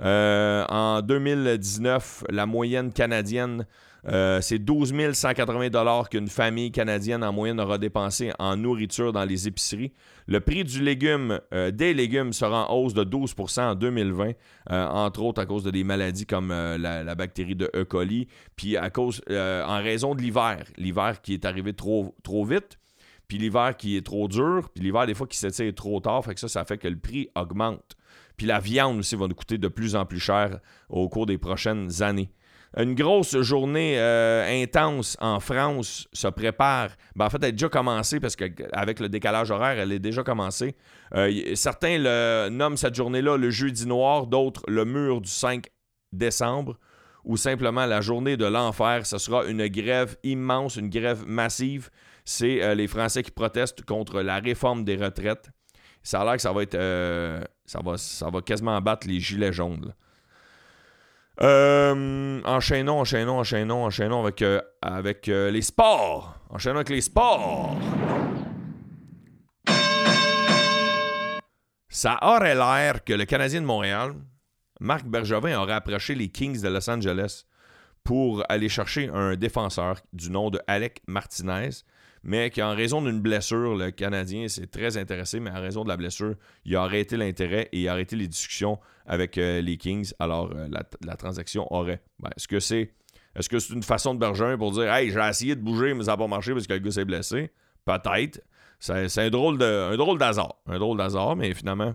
Euh, 0.00 0.64
en 0.68 1.00
2019, 1.00 2.24
la 2.28 2.44
moyenne 2.44 2.92
canadienne, 2.92 3.66
euh, 4.06 4.40
c'est 4.40 4.58
12 4.58 4.94
180 5.12 6.04
qu'une 6.10 6.28
famille 6.28 6.70
canadienne 6.70 7.24
en 7.24 7.32
moyenne 7.32 7.60
aura 7.60 7.78
dépensé 7.78 8.32
en 8.38 8.56
nourriture 8.56 9.12
dans 9.12 9.24
les 9.24 9.48
épiceries. 9.48 9.92
Le 10.26 10.40
prix 10.40 10.64
du 10.64 10.82
légume, 10.82 11.40
euh, 11.52 11.70
des 11.70 11.94
légumes 11.94 12.32
sera 12.32 12.70
en 12.70 12.74
hausse 12.74 12.94
de 12.94 13.04
12% 13.04 13.60
en 13.60 13.74
2020, 13.74 14.32
entre 14.70 15.22
autres 15.22 15.40
à 15.40 15.46
cause 15.46 15.64
de 15.64 15.70
des 15.70 15.84
maladies 15.84 16.26
comme 16.26 16.50
la, 16.50 17.14
bactérie 17.14 17.56
de 17.56 17.70
E. 17.74 17.84
coli, 17.84 18.28
puis 18.56 18.76
en 18.78 19.82
raison 19.82 20.14
de 20.14 20.22
l'hiver. 20.22 20.64
L'hiver 20.76 21.20
qui 21.22 21.34
est 21.34 21.44
arrivé 21.44 21.72
trop, 21.72 22.14
trop 22.22 22.44
vite 22.44 22.78
puis 23.28 23.36
l'hiver 23.36 23.76
qui 23.76 23.96
est 23.96 24.04
trop 24.04 24.26
dur, 24.26 24.70
puis 24.74 24.82
l'hiver 24.82 25.06
des 25.06 25.14
fois 25.14 25.26
qui 25.26 25.36
s'étire 25.36 25.74
trop 25.74 26.00
tard, 26.00 26.24
fait 26.24 26.32
que 26.32 26.40
ça, 26.40 26.48
ça 26.48 26.64
fait 26.64 26.78
que 26.78 26.88
le 26.88 26.98
prix 26.98 27.28
augmente. 27.36 27.94
Puis 28.38 28.46
la 28.46 28.58
viande 28.58 28.98
aussi 28.98 29.16
va 29.16 29.28
nous 29.28 29.34
coûter 29.34 29.58
de 29.58 29.68
plus 29.68 29.94
en 29.94 30.06
plus 30.06 30.18
cher 30.20 30.60
au 30.88 31.08
cours 31.08 31.26
des 31.26 31.38
prochaines 31.38 32.02
années. 32.02 32.30
Une 32.76 32.94
grosse 32.94 33.40
journée 33.40 33.98
euh, 33.98 34.62
intense 34.62 35.16
en 35.20 35.40
France 35.40 36.06
se 36.12 36.28
prépare. 36.28 36.90
Ben, 37.16 37.26
en 37.26 37.30
fait, 37.30 37.38
elle 37.38 37.48
a 37.48 37.52
déjà 37.52 37.68
commencé 37.68 38.20
parce 38.20 38.36
qu'avec 38.36 39.00
le 39.00 39.08
décalage 39.08 39.50
horaire, 39.50 39.78
elle 39.78 39.92
est 39.92 39.98
déjà 39.98 40.22
commencée. 40.22 40.76
Euh, 41.14 41.54
certains 41.54 41.98
nomment 42.50 42.76
cette 42.76 42.94
journée-là 42.94 43.36
le 43.36 43.50
jeudi 43.50 43.86
noir, 43.86 44.26
d'autres 44.26 44.62
le 44.68 44.84
mur 44.84 45.20
du 45.20 45.30
5 45.30 45.66
décembre 46.12 46.78
ou 47.24 47.36
simplement 47.36 47.86
la 47.86 48.00
journée 48.00 48.36
de 48.36 48.44
l'enfer. 48.44 49.06
Ce 49.06 49.18
sera 49.18 49.46
une 49.46 49.66
grève 49.68 50.16
immense, 50.22 50.76
une 50.76 50.90
grève 50.90 51.24
massive. 51.26 51.88
C'est 52.24 52.62
euh, 52.62 52.74
les 52.74 52.86
Français 52.86 53.22
qui 53.22 53.30
protestent 53.30 53.82
contre 53.84 54.20
la 54.20 54.40
réforme 54.40 54.84
des 54.84 54.96
retraites. 54.96 55.48
Ça 56.02 56.20
a 56.20 56.24
l'air 56.24 56.36
que 56.36 56.42
ça 56.42 56.52
va 56.52 56.62
être 56.62 56.76
ça 57.66 57.80
va, 57.84 57.96
ça 57.96 58.30
va 58.30 58.40
quasiment 58.40 58.80
battre 58.80 59.06
les 59.06 59.20
gilets 59.20 59.52
jaunes. 59.52 59.94
Euh, 61.40 62.40
enchaînons, 62.44 63.00
enchaînons, 63.00 63.38
enchaînons, 63.38 63.84
enchaînons 63.84 64.20
avec, 64.22 64.42
euh, 64.42 64.60
avec 64.82 65.28
euh, 65.28 65.50
les 65.50 65.62
sports. 65.62 66.34
Enchaînons 66.50 66.76
avec 66.76 66.88
les 66.88 67.00
sports. 67.00 67.76
Ça 71.88 72.18
aurait 72.22 72.54
l'air 72.54 73.04
que 73.04 73.12
le 73.12 73.24
Canadien 73.24 73.60
de 73.60 73.66
Montréal, 73.66 74.14
Marc 74.80 75.04
Bergevin, 75.06 75.58
aurait 75.60 75.74
approché 75.74 76.14
les 76.14 76.28
Kings 76.28 76.60
de 76.60 76.68
Los 76.68 76.90
Angeles 76.90 77.44
pour 78.02 78.42
aller 78.48 78.68
chercher 78.68 79.08
un 79.12 79.36
défenseur 79.36 80.00
du 80.12 80.30
nom 80.30 80.50
de 80.50 80.60
Alec 80.66 81.02
Martinez 81.06 81.70
mais 82.22 82.50
qu'en 82.50 82.74
raison 82.74 83.02
d'une 83.02 83.20
blessure, 83.20 83.76
le 83.76 83.90
Canadien 83.90 84.48
s'est 84.48 84.66
très 84.66 84.96
intéressé, 84.96 85.40
mais 85.40 85.50
en 85.50 85.60
raison 85.60 85.84
de 85.84 85.88
la 85.88 85.96
blessure, 85.96 86.34
il 86.64 86.76
a 86.76 86.82
arrêté 86.82 87.16
l'intérêt 87.16 87.68
et 87.72 87.82
il 87.82 87.88
a 87.88 87.92
arrêté 87.92 88.16
les 88.16 88.28
discussions 88.28 88.78
avec 89.06 89.38
euh, 89.38 89.60
les 89.60 89.76
Kings. 89.76 90.12
Alors, 90.18 90.50
euh, 90.54 90.68
la, 91.04 91.16
transaction 91.16 91.72
aurait. 91.72 92.02
Ben, 92.20 92.30
est-ce 92.36 92.48
que 92.48 92.60
c'est 92.60 92.92
est-ce 93.34 93.72
une 93.72 93.82
façon 93.82 94.14
de 94.14 94.18
Bergeron 94.18 94.58
pour 94.58 94.72
dire 94.72 94.92
Hey, 94.92 95.10
j'ai 95.10 95.20
essayé 95.20 95.54
de 95.54 95.60
bouger, 95.60 95.94
mais 95.94 96.04
ça 96.04 96.12
n'a 96.12 96.16
pas 96.16 96.26
marché 96.26 96.52
parce 96.52 96.66
que 96.66 96.72
le 96.72 96.80
gars 96.80 96.90
s'est 96.90 97.04
blessé? 97.04 97.50
Peut-être. 97.84 98.42
C'est, 98.80 99.18
un 99.18 99.30
drôle, 99.30 99.58
de, 99.58 99.92
un 99.92 99.96
drôle 99.96 100.18
d'hasard. 100.18 100.56
Un 100.66 100.78
drôle 100.78 100.98
d'hasard, 100.98 101.36
mais 101.36 101.52
finalement, 101.54 101.94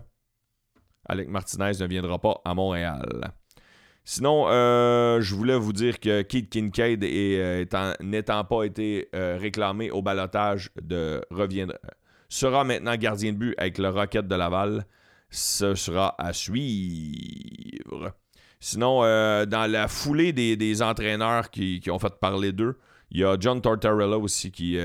Alec 1.06 1.28
Martinez 1.28 1.72
ne 1.80 1.86
viendra 1.86 2.18
pas 2.18 2.40
à 2.44 2.54
Montréal. 2.54 3.32
Sinon, 4.06 4.48
euh, 4.48 5.22
je 5.22 5.34
voulais 5.34 5.56
vous 5.56 5.72
dire 5.72 5.98
que 5.98 6.20
Keith 6.20 6.50
Kincaid, 6.50 7.02
euh, 7.02 7.64
n'étant 8.00 8.44
pas 8.44 8.64
été 8.64 9.08
euh, 9.14 9.38
réclamé 9.40 9.90
au 9.90 10.02
balotage, 10.02 10.70
de 10.80 11.22
reviendra, 11.30 11.78
sera 12.28 12.64
maintenant 12.64 12.96
gardien 12.96 13.32
de 13.32 13.38
but 13.38 13.54
avec 13.56 13.78
le 13.78 13.88
Rocket 13.88 14.28
de 14.28 14.34
Laval. 14.34 14.84
Ce 15.30 15.74
sera 15.74 16.14
à 16.18 16.34
suivre. 16.34 18.12
Sinon, 18.60 19.00
dans 19.46 19.70
la 19.70 19.88
foulée 19.88 20.32
des, 20.32 20.82
entraîneurs 20.82 21.50
qui, 21.50 21.82
ont 21.90 21.98
fait 21.98 22.14
parler 22.20 22.52
d'eux, 22.52 22.78
il 23.10 23.20
y 23.20 23.24
a 23.24 23.36
John 23.38 23.60
Tortorella 23.60 24.16
aussi 24.16 24.50
qui. 24.52 24.78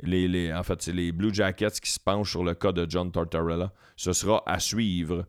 les, 0.00 0.52
en 0.52 0.62
fait, 0.62 0.80
c'est 0.80 0.92
les 0.92 1.12
Blue 1.12 1.34
Jackets 1.34 1.80
qui 1.82 1.90
se 1.90 2.00
penchent 2.00 2.30
sur 2.30 2.44
le 2.44 2.54
cas 2.54 2.72
de 2.72 2.86
John 2.88 3.12
Tortorella. 3.12 3.72
Ce 3.96 4.12
sera 4.12 4.42
à 4.46 4.58
suivre. 4.58 5.26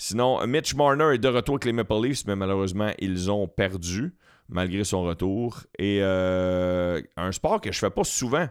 Sinon, 0.00 0.46
Mitch 0.46 0.76
Marner 0.76 1.14
est 1.14 1.18
de 1.18 1.26
retour 1.26 1.56
avec 1.56 1.64
les 1.64 1.72
Maple 1.72 2.00
Leafs, 2.04 2.24
mais 2.24 2.36
malheureusement, 2.36 2.92
ils 3.00 3.32
ont 3.32 3.48
perdu 3.48 4.14
malgré 4.48 4.84
son 4.84 5.02
retour. 5.02 5.64
Et 5.76 5.98
euh, 6.02 7.02
un 7.16 7.32
sport 7.32 7.60
que 7.60 7.72
je 7.72 7.78
fais 7.80 7.90
pas 7.90 8.04
souvent. 8.04 8.48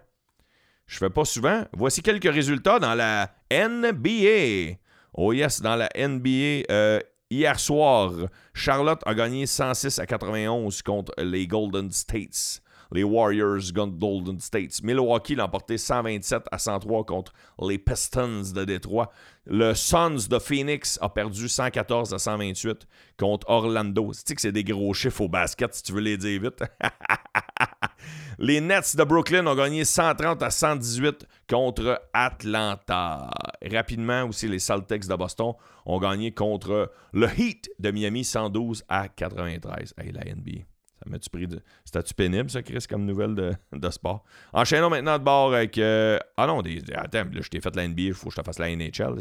Je 0.87 0.97
fais 0.97 1.09
pas 1.09 1.23
souvent. 1.23 1.63
Voici 1.71 2.01
quelques 2.01 2.29
résultats 2.29 2.79
dans 2.79 2.93
la 2.95 3.31
NBA. 3.49 4.75
Oh 5.13 5.31
yes, 5.31 5.61
dans 5.61 5.77
la 5.77 5.89
NBA. 5.95 6.69
Euh, 6.69 6.99
hier 7.29 7.57
soir, 7.61 8.11
Charlotte 8.53 9.01
a 9.05 9.15
gagné 9.15 9.45
106 9.45 9.99
à 9.99 10.05
91 10.05 10.81
contre 10.81 11.13
les 11.17 11.47
Golden 11.47 11.89
States 11.91 12.61
les 12.91 13.03
Warriors 13.03 13.71
Golden 13.73 14.39
States. 14.39 14.81
Milwaukee 14.83 15.35
l'a 15.35 15.45
emporté 15.45 15.77
127 15.77 16.43
à 16.51 16.57
103 16.57 17.05
contre 17.05 17.33
les 17.61 17.77
Pistons 17.77 18.53
de 18.53 18.65
Détroit. 18.65 19.11
Le 19.45 19.73
Suns 19.73 20.27
de 20.29 20.39
Phoenix 20.39 20.99
a 21.01 21.09
perdu 21.09 21.47
114 21.47 22.13
à 22.13 22.19
128 22.19 22.87
contre 23.17 23.49
Orlando. 23.49 24.11
Tu 24.13 24.21
sais 24.25 24.35
que 24.35 24.41
c'est 24.41 24.51
des 24.51 24.63
gros 24.63 24.93
chiffres 24.93 25.21
au 25.21 25.29
basket, 25.29 25.73
si 25.73 25.83
tu 25.83 25.93
veux 25.93 26.01
les 26.01 26.17
dire 26.17 26.41
vite? 26.41 26.63
les 28.39 28.59
Nets 28.59 28.95
de 28.95 29.03
Brooklyn 29.03 29.47
ont 29.47 29.55
gagné 29.55 29.85
130 29.85 30.43
à 30.43 30.49
118 30.49 31.25
contre 31.49 32.01
Atlanta. 32.13 33.29
rapidement 33.71 34.25
aussi, 34.25 34.47
les 34.47 34.59
Celtics 34.59 35.07
de 35.07 35.15
Boston 35.15 35.53
ont 35.85 35.99
gagné 35.99 36.33
contre 36.33 36.91
le 37.13 37.27
Heat 37.27 37.69
de 37.79 37.91
Miami 37.91 38.23
112 38.25 38.83
à 38.89 39.07
93. 39.07 39.93
Hey, 39.97 40.11
la 40.11 40.25
NBA. 40.25 40.76
Ça 41.07 41.11
m'a-tu 41.11 41.29
pris 41.29 41.47
de. 41.47 41.61
C'était-tu 41.85 42.13
pénible, 42.13 42.49
ça, 42.49 42.61
Chris, 42.61 42.85
comme 42.89 43.05
nouvelle 43.05 43.33
de, 43.33 43.53
de 43.71 43.89
sport? 43.89 44.23
Enchaînons 44.51 44.89
maintenant 44.89 45.17
de 45.17 45.23
bord 45.23 45.53
avec. 45.53 45.77
Euh, 45.77 46.19
ah 46.35 46.47
non, 46.47 46.61
attends, 46.95 47.23
là, 47.31 47.41
je 47.41 47.49
t'ai 47.49 47.61
fait 47.61 47.75
la 47.75 47.87
NBA, 47.87 48.01
il 48.01 48.13
faut 48.13 48.27
que 48.27 48.35
je 48.35 48.41
te 48.41 48.45
fasse 48.45 48.59
la 48.59 48.75
NHL. 48.75 49.15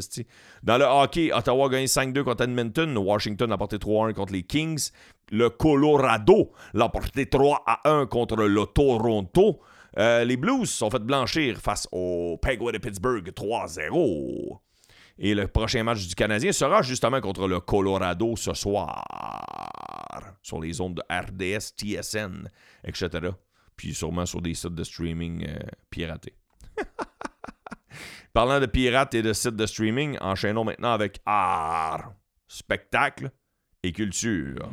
Dans 0.62 0.78
le 0.78 0.84
hockey, 0.84 1.32
Ottawa 1.32 1.66
a 1.66 1.68
gagné 1.68 1.86
5-2 1.86 2.24
contre 2.24 2.44
Edmonton. 2.44 2.96
Washington 2.98 3.52
a 3.52 3.58
porté 3.58 3.76
3-1 3.76 4.14
contre 4.14 4.32
les 4.32 4.42
Kings. 4.42 4.90
Le 5.30 5.50
Colorado 5.50 6.52
l'a 6.74 6.88
porté 6.88 7.24
3-1 7.24 8.06
contre 8.06 8.36
le 8.36 8.66
Toronto. 8.66 9.60
Euh, 9.98 10.24
les 10.24 10.36
Blues 10.36 10.68
sont 10.68 10.90
fait 10.90 11.02
blanchir 11.02 11.58
face 11.58 11.88
aux 11.92 12.38
Penguins 12.42 12.72
de 12.72 12.78
Pittsburgh 12.78 13.28
3-0. 13.28 14.58
Et 15.18 15.34
le 15.34 15.48
prochain 15.48 15.82
match 15.82 16.06
du 16.06 16.14
Canadien 16.14 16.52
sera 16.52 16.82
justement 16.82 17.20
contre 17.22 17.48
le 17.48 17.60
Colorado 17.60 18.36
ce 18.36 18.52
soir, 18.52 19.02
sur 20.46 20.60
les 20.60 20.80
ondes 20.80 20.94
de 20.94 21.02
RDS, 21.10 21.74
TSN, 21.76 22.48
etc. 22.84 23.30
Puis 23.76 23.94
sûrement 23.94 24.26
sur 24.26 24.40
des 24.40 24.54
sites 24.54 24.74
de 24.74 24.84
streaming 24.84 25.44
euh, 25.48 25.58
piratés. 25.90 26.36
Parlant 28.32 28.60
de 28.60 28.66
pirates 28.66 29.14
et 29.14 29.22
de 29.22 29.32
sites 29.32 29.56
de 29.56 29.66
streaming, 29.66 30.16
enchaînons 30.20 30.64
maintenant 30.64 30.92
avec 30.92 31.20
art, 31.26 32.12
spectacle 32.46 33.30
et 33.82 33.92
culture. 33.92 34.70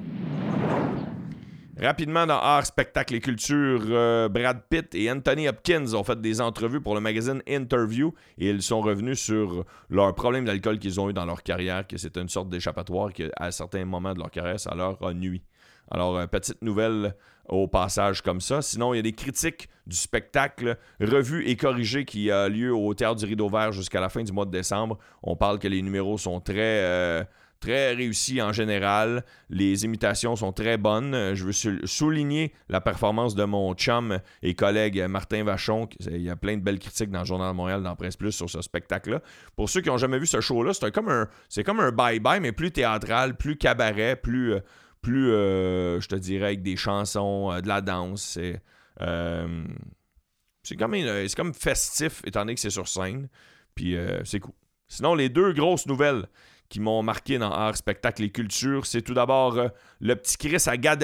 Rapidement, 1.82 2.28
dans 2.28 2.38
Art, 2.38 2.68
Spectacle 2.68 3.16
et 3.16 3.20
Culture, 3.20 3.82
euh, 3.90 4.30
Brad 4.30 4.62
Pitt 4.70 4.94
et 4.94 5.12
Anthony 5.12 5.48
Hopkins 5.48 5.96
ont 5.96 6.04
fait 6.04 6.22
des 6.22 6.40
entrevues 6.40 6.82
pour 6.82 6.94
le 6.94 7.02
magazine 7.02 7.42
Interview 7.48 8.14
et 8.38 8.52
ils 8.52 8.62
sont 8.62 8.80
revenus 8.80 9.20
sur 9.20 9.66
leurs 9.90 10.14
problèmes 10.14 10.46
d'alcool 10.46 10.78
qu'ils 10.78 11.02
ont 11.02 11.10
eu 11.10 11.14
dans 11.14 11.26
leur 11.26 11.42
carrière, 11.42 11.88
que 11.88 11.98
c'était 11.98 12.22
une 12.22 12.30
sorte 12.30 12.50
d'échappatoire 12.50 13.12
qu'à 13.12 13.52
certains 13.52 13.86
moments 13.86 14.14
de 14.14 14.20
leur 14.20 14.30
carrière, 14.30 14.60
ça 14.60 14.76
leur 14.76 15.04
a 15.04 15.14
nuit. 15.16 15.42
Alors, 15.92 16.18
euh, 16.18 16.28
petite 16.28 16.62
nouvelle 16.62 17.16
au 17.48 17.68
passage 17.68 18.22
comme 18.22 18.42
ça. 18.42 18.62
Sinon, 18.62 18.94
il 18.94 18.98
y 18.98 19.00
a 19.00 19.04
des 19.04 19.14
critiques 19.14 19.70
du 19.86 19.96
spectacle 19.96 20.78
revu 21.02 21.46
et 21.48 21.56
corrigé 21.58 22.06
qui 22.06 22.32
a 22.32 22.48
lieu 22.48 22.74
au 22.74 22.94
Théâtre 22.94 23.18
du 23.18 23.26
Rideau 23.26 23.50
Vert 23.50 23.74
jusqu'à 23.74 24.00
la 24.00 24.10
fin 24.10 24.24
du 24.24 24.32
mois 24.32 24.46
de 24.46 24.52
décembre. 24.52 24.98
On 25.22 25.36
parle 25.36 25.60
que 25.60 25.68
les 25.68 25.82
numéros 25.82 26.18
sont 26.18 26.40
très... 26.40 26.82
Euh, 26.84 27.24
très 27.64 27.94
réussi 27.94 28.42
en 28.42 28.52
général. 28.52 29.24
Les 29.50 29.86
imitations 29.86 30.36
sont 30.36 30.52
très 30.52 30.76
bonnes. 30.76 31.34
Je 31.34 31.46
veux 31.46 31.86
souligner 31.86 32.54
la 32.68 32.82
performance 32.82 33.36
de 33.36 33.46
mon 33.46 33.74
chum 33.74 34.20
et 34.42 34.54
collègue 34.54 35.02
Martin 35.08 35.46
Vachon. 35.46 35.88
Il 36.02 36.22
y 36.22 36.30
a 36.30 36.36
plein 36.36 36.58
de 36.58 36.62
belles 36.62 36.80
critiques 36.80 37.10
dans 37.10 37.20
le 37.20 37.26
Journal 37.26 37.52
de 37.52 37.56
Montréal, 37.56 37.82
dans 37.82 37.96
Presse 37.96 38.18
Plus, 38.18 38.34
sur 38.34 38.50
ce 38.50 38.62
spectacle-là. 38.62 39.22
Pour 39.56 39.70
ceux 39.70 39.80
qui 39.80 39.88
n'ont 39.88 39.98
jamais 39.98 40.20
vu 40.20 40.26
ce 40.26 40.42
show-là, 40.42 40.74
c'est 40.74 40.92
comme 40.92 41.08
un, 41.08 41.30
c'est 41.48 41.64
comme 41.64 41.80
un 41.80 41.92
bye-bye, 41.92 42.42
mais 42.42 42.52
plus 42.52 42.72
théâtral, 42.72 43.38
plus 43.38 43.56
cabaret, 43.56 44.18
plus, 44.18 44.56
plus 45.04 45.28
je 45.28 46.08
te 46.08 46.16
dirais, 46.16 46.46
avec 46.46 46.64
des 46.64 46.76
chansons, 46.76 47.60
de 47.62 47.68
la 47.68 47.82
danse. 47.82 48.24
C'est, 48.24 48.62
c'est 50.64 50.76
comme, 50.76 50.96
c'est 50.96 51.36
comme 51.36 51.54
festif, 51.54 52.22
étant 52.26 52.40
donné 52.40 52.56
que 52.56 52.62
c'est 52.62 52.72
sur 52.72 52.88
scène. 52.88 53.28
Puis 53.76 53.96
c'est 54.24 54.40
cool. 54.40 54.54
Sinon, 54.88 55.16
les 55.16 55.30
deux 55.30 55.54
grosses 55.54 55.88
nouvelles 55.88 56.28
qui 56.70 56.80
m'ont 56.80 57.04
marqué 57.04 57.38
dans 57.38 57.52
Art, 57.52 57.78
Spectacle 57.78 58.24
et 58.24 58.30
Culture, 58.30 58.86
c'est 58.86 59.02
tout 59.02 59.14
d'abord 59.14 59.58
euh, 59.58 59.68
le 60.00 60.16
petit 60.16 60.38
Chris 60.38 60.64
à 60.68 60.78
Gad 60.78 61.04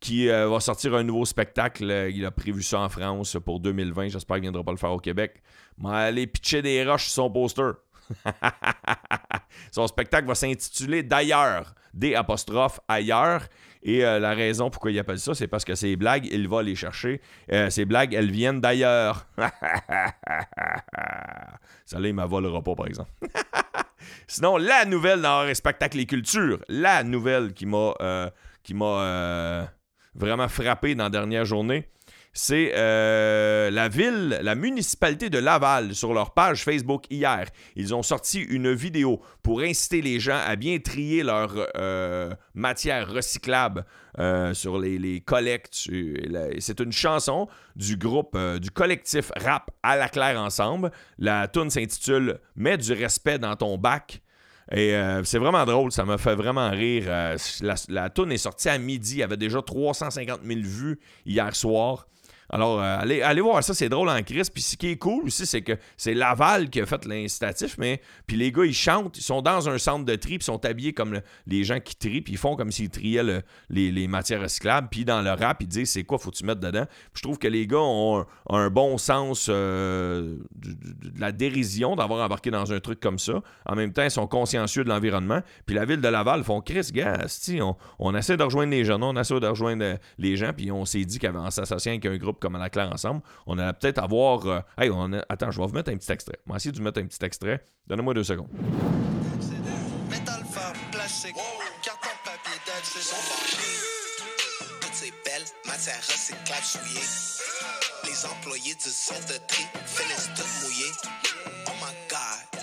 qui 0.00 0.28
euh, 0.28 0.48
va 0.48 0.60
sortir 0.60 0.94
un 0.94 1.02
nouveau 1.02 1.24
spectacle. 1.24 1.90
Euh, 1.90 2.10
il 2.10 2.24
a 2.26 2.30
prévu 2.30 2.62
ça 2.62 2.80
en 2.80 2.88
France 2.88 3.36
pour 3.44 3.60
2020. 3.60 4.08
J'espère 4.08 4.36
qu'il 4.36 4.42
ne 4.42 4.48
viendra 4.48 4.64
pas 4.64 4.72
le 4.72 4.76
faire 4.76 4.92
au 4.92 4.98
Québec. 4.98 5.42
Mais 5.78 5.90
aller 5.90 6.26
pitcher 6.26 6.62
des 6.62 6.84
roches 6.84 7.04
sur 7.04 7.12
son 7.12 7.30
poster. 7.30 7.72
son 9.70 9.86
spectacle 9.86 10.26
va 10.26 10.34
s'intituler 10.34 11.02
D'ailleurs, 11.02 11.74
D 11.94 12.14
apostrophe 12.14 12.80
ailleurs. 12.88 13.42
Et 13.82 14.00
la 14.00 14.34
raison 14.34 14.68
pourquoi 14.68 14.90
il 14.90 14.98
appelle 14.98 15.20
ça, 15.20 15.32
c'est 15.32 15.46
parce 15.46 15.64
que 15.64 15.76
ces 15.76 15.94
blagues, 15.94 16.26
il 16.32 16.48
va 16.48 16.60
les 16.60 16.74
chercher. 16.74 17.20
ces 17.68 17.84
blagues, 17.84 18.14
elles 18.14 18.32
viennent 18.32 18.60
d'ailleurs. 18.60 19.28
ça 21.84 22.00
là, 22.00 22.08
il 22.08 22.14
ne 22.16 22.24
volera 22.24 22.62
pas, 22.62 22.74
par 22.74 22.88
exemple. 22.88 23.12
Sinon, 24.26 24.56
la 24.56 24.84
nouvelle 24.84 25.22
dans 25.22 25.52
Spectacle 25.54 25.98
et 26.00 26.06
Culture, 26.06 26.58
la 26.68 27.02
nouvelle 27.02 27.52
qui 27.52 27.66
m'a 27.66 27.94
euh, 28.00 28.30
qui 28.62 28.74
m'a 28.74 28.84
euh, 28.84 29.64
vraiment 30.14 30.48
frappé 30.48 30.94
dans 30.94 31.04
la 31.04 31.10
dernière 31.10 31.44
journée, 31.44 31.88
c'est 32.36 32.72
euh, 32.74 33.70
la 33.70 33.88
ville, 33.88 34.38
la 34.42 34.54
municipalité 34.54 35.30
de 35.30 35.38
Laval, 35.38 35.94
sur 35.94 36.12
leur 36.12 36.32
page 36.34 36.64
Facebook 36.64 37.04
hier. 37.10 37.48
Ils 37.76 37.94
ont 37.94 38.02
sorti 38.02 38.40
une 38.40 38.72
vidéo 38.72 39.20
pour 39.42 39.60
inciter 39.60 40.02
les 40.02 40.20
gens 40.20 40.38
à 40.44 40.54
bien 40.54 40.78
trier 40.78 41.22
leur 41.22 41.54
matière 42.54 43.10
recyclable 43.10 43.84
sur 44.52 44.78
les, 44.78 45.22
collectes. 45.24 45.88
C'est 46.58 46.80
une 46.80 46.92
chanson 46.92 47.48
du 47.74 47.96
groupe, 47.96 48.36
du 48.60 48.70
collectif 48.70 49.32
rap 49.36 49.70
à 49.82 49.96
la 49.96 50.08
claire 50.08 50.38
ensemble. 50.40 50.90
La 51.18 51.48
tune 51.48 51.70
s'intitule 51.70 52.38
Mets 52.54 52.78
du 52.78 52.92
respect 52.92 53.38
dans 53.38 53.56
ton 53.56 53.78
bac. 53.78 54.20
Et 54.72 54.96
euh, 54.96 55.22
c'est 55.22 55.38
vraiment 55.38 55.64
drôle, 55.64 55.92
ça 55.92 56.04
m'a 56.04 56.18
fait 56.18 56.34
vraiment 56.34 56.70
rire. 56.70 57.04
Euh, 57.06 57.36
la, 57.60 57.74
la 57.88 58.10
toune 58.10 58.32
est 58.32 58.38
sortie 58.38 58.68
à 58.68 58.78
midi, 58.78 59.18
y 59.18 59.22
avait 59.22 59.36
déjà 59.36 59.62
350 59.62 60.40
000 60.44 60.60
vues 60.62 60.98
hier 61.24 61.54
soir. 61.54 62.06
Alors, 62.50 62.80
euh, 62.80 62.98
allez, 63.00 63.22
allez 63.22 63.40
voir 63.40 63.62
ça, 63.62 63.74
c'est 63.74 63.88
drôle 63.88 64.08
en 64.08 64.22
crise. 64.22 64.50
Puis 64.50 64.62
ce 64.62 64.76
qui 64.76 64.88
est 64.88 64.96
cool 64.96 65.24
aussi, 65.24 65.46
c'est 65.46 65.62
que 65.62 65.72
c'est 65.96 66.14
Laval 66.14 66.70
qui 66.70 66.80
a 66.80 66.86
fait 66.86 67.04
l'incitatif, 67.04 67.76
mais 67.78 68.00
puis 68.26 68.36
les 68.36 68.52
gars, 68.52 68.64
ils 68.64 68.74
chantent, 68.74 69.18
ils 69.18 69.22
sont 69.22 69.42
dans 69.42 69.68
un 69.68 69.78
centre 69.78 70.04
de 70.04 70.14
tri, 70.14 70.38
puis 70.38 70.42
ils 70.42 70.42
sont 70.44 70.64
habillés 70.64 70.92
comme 70.92 71.20
les 71.46 71.64
gens 71.64 71.80
qui 71.80 71.96
trient, 71.96 72.20
puis 72.20 72.34
ils 72.34 72.38
font 72.38 72.56
comme 72.56 72.70
s'ils 72.70 72.90
triaient 72.90 73.42
les, 73.68 74.08
matières 74.08 74.42
recyclables. 74.42 74.88
Puis 74.90 75.04
dans 75.04 75.22
le 75.22 75.30
rap, 75.30 75.60
ils 75.60 75.66
disent 75.66 75.90
c'est 75.90 76.04
quoi, 76.04 76.18
faut-tu 76.18 76.44
mettre 76.44 76.60
dedans? 76.60 76.84
Puis 77.12 77.18
je 77.18 77.22
trouve 77.22 77.38
que 77.38 77.48
les 77.48 77.66
gars 77.66 77.78
ont 77.78 78.24
un, 78.48 78.70
bon 78.70 78.98
sens 78.98 79.48
euh, 79.48 80.36
de, 80.54 81.20
la 81.20 81.32
dérision 81.32 81.96
d'avoir 81.96 82.24
embarqué 82.24 82.50
dans 82.50 82.72
un 82.72 82.80
truc 82.80 83.00
comme 83.00 83.18
ça. 83.18 83.42
En 83.64 83.74
même 83.74 83.92
temps, 83.92 84.04
ils 84.04 84.10
sont 84.10 84.26
consciencieux 84.26 84.84
de 84.84 84.88
l'environnement. 84.88 85.40
Puis 85.66 85.74
la 85.74 85.84
ville 85.84 86.00
de 86.00 86.08
Laval 86.08 86.44
font 86.44 86.60
Chris, 86.60 86.90
gars, 86.92 87.26
on, 87.60 87.76
on 87.98 88.14
essaie 88.14 88.36
de 88.36 88.42
rejoindre 88.42 88.70
les 88.70 88.84
jeunes, 88.84 89.02
on 89.02 89.16
essaie 89.16 89.40
de 89.40 89.46
rejoindre 89.46 89.96
les 90.18 90.36
gens, 90.36 90.52
puis 90.52 90.70
on 90.70 90.84
s'est 90.84 91.04
dit 91.04 91.18
qu'en 91.18 91.50
s'associant 91.50 91.92
avec 91.92 92.06
un 92.06 92.16
groupe 92.16 92.35
comme 92.40 92.56
à 92.56 92.58
la 92.58 92.70
claire 92.70 92.90
ensemble, 92.92 93.22
on 93.46 93.58
allait 93.58 93.72
peut-être 93.72 93.98
avoir. 93.98 94.46
Euh, 94.46 94.60
hey, 94.78 94.90
on 94.90 95.12
attends, 95.28 95.50
je 95.50 95.60
vais 95.60 95.66
vous 95.66 95.74
mettre 95.74 95.90
un 95.90 95.96
petit 95.96 96.12
extrait. 96.12 96.38
On 96.46 96.52
va 96.52 96.56
essayer 96.56 96.72
de 96.72 96.76
vous 96.76 96.82
mettre 96.82 97.00
un 97.00 97.06
petit 97.06 97.24
extrait. 97.24 97.64
Donnez-moi 97.86 98.14
deux 98.14 98.24
secondes. 98.24 98.48
Métal, 100.10 100.44
fer, 100.50 100.72
plastique, 100.92 101.34
carton, 101.82 102.08
papier, 102.24 102.60
Toutes 104.80 104.94
ces 104.94 105.12
belles 105.24 105.46
matières 105.66 105.96
recyclables 105.96 106.62
souillées. 106.62 107.36
Les 108.04 108.26
employés 108.26 108.74
du 108.74 108.90
centre 108.90 109.26
de 109.26 109.38
tri 109.46 109.64
finissent 109.86 110.30
tout 110.36 110.64
mouillés. 110.64 110.92
Oh 111.66 111.72
my 111.80 111.92
god. 112.08 112.60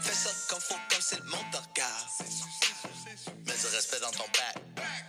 Fais 0.00 0.14
ça 0.14 0.30
comme 0.48 0.60
faut, 0.60 0.74
comme 0.90 1.00
c'est 1.00 1.18
le 1.18 1.24
monde 1.24 1.50
te 1.52 1.56
regarde. 1.56 2.08
Mets 3.46 3.54
du 3.54 3.74
respect 3.74 4.00
dans 4.00 4.10
ton 4.10 4.24
bac. 4.24 4.62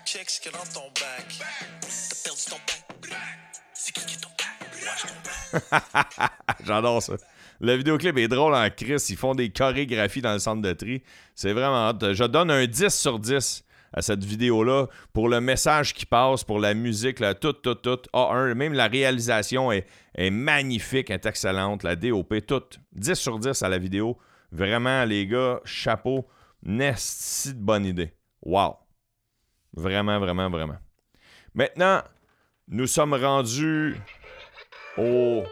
Check 0.06 0.30
ce 0.30 0.50
a 0.50 0.52
dans 0.52 0.66
ton 0.74 0.88
bac. 1.00 1.26
T'as 1.40 2.16
perdu 2.24 2.42
ton 2.50 2.58
bac. 2.58 2.91
J'adore 6.65 7.02
ça. 7.02 7.13
Le 7.60 7.76
vidéoclip 7.76 8.17
est 8.17 8.28
drôle 8.28 8.56
en 8.56 8.69
crise. 8.69 9.10
Ils 9.10 9.17
font 9.17 9.36
des 9.36 9.50
chorégraphies 9.52 10.21
dans 10.21 10.34
le 10.34 10.39
centre 10.39 10.62
de 10.62 10.74
tri. 10.74 11.04
C'est 11.36 11.54
vraiment 11.54 11.89
hot. 11.89 12.13
Je 12.13 12.24
donne 12.24 12.52
un 12.52 12.65
10 12.65 12.89
sur 12.89 13.19
10 13.19 13.63
à 13.93 14.02
cette 14.02 14.24
vidéo-là 14.24 14.88
pour 15.13 15.30
le 15.30 15.41
message 15.41 15.93
qui 15.93 16.06
passe, 16.06 16.43
pour 16.43 16.60
la 16.60 16.74
musique, 16.74 17.21
tout, 17.39 17.54
tout, 17.54 17.76
tout. 17.76 18.00
A1, 18.13 18.54
même 18.54 18.74
la 18.74 18.88
réalisation 18.88 19.71
est, 19.71 19.86
magnifique, 20.32 21.10
est 21.10 21.26
excellente. 21.26 21.84
La 21.84 21.95
DOP, 21.95 22.34
tout. 22.47 22.63
10 22.93 23.13
sur 23.15 23.38
10 23.38 23.62
à 23.62 23.69
la 23.69 23.78
vidéo. 23.78 24.17
Vraiment, 24.52 25.06
les 25.06 25.28
gars, 25.28 25.60
chapeau. 25.65 26.28
Nest, 26.63 27.50
de 27.50 27.60
bonne 27.60 27.86
idée. 27.86 28.13
Wow. 28.43 28.76
Vraiment, 29.74 30.19
vraiment, 30.19 30.50
vraiment. 30.50 30.78
Maintenant, 31.56 32.02
nous 32.67 32.88
sommes 32.88 33.13
rendus 33.13 33.95
au... 34.97 35.43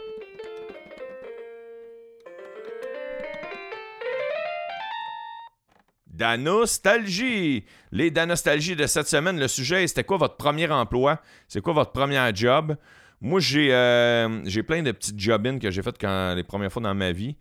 Danostalgie. 6.07 7.63
Les 7.93 8.11
Danostalgies 8.11 8.75
de 8.75 8.85
cette 8.87 9.07
semaine, 9.07 9.39
le 9.39 9.47
sujet, 9.47 9.87
c'était 9.87 10.03
quoi 10.03 10.17
votre 10.17 10.35
premier 10.35 10.69
emploi? 10.69 11.21
C'est 11.47 11.61
quoi 11.61 11.71
votre 11.71 11.91
premier 11.91 12.19
job? 12.35 12.75
Moi, 13.21 13.39
j'ai 13.39 13.69
euh, 13.71 14.63
plein 14.67 14.81
de 14.83 14.91
petites 14.91 15.19
job 15.19 15.59
que 15.59 15.71
j'ai 15.71 15.81
faites 15.81 15.97
quand, 15.99 16.35
les 16.35 16.43
premières 16.43 16.71
fois 16.71 16.81
dans 16.81 16.93
ma 16.93 17.13
vie. 17.13 17.37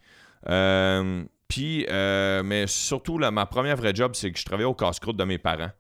Euh, 0.49 1.25
puis, 1.49 1.87
euh, 1.89 2.43
mais 2.45 2.69
surtout, 2.69 3.19
ma 3.19 3.47
première 3.47 3.77
vraie 3.77 3.95
job, 3.95 4.13
c'est 4.15 4.31
que 4.31 4.39
je 4.39 4.45
travaillais 4.45 4.69
au 4.69 4.75
casse-croûte 4.75 5.17
de 5.17 5.25
mes 5.25 5.39
parents. 5.39 5.71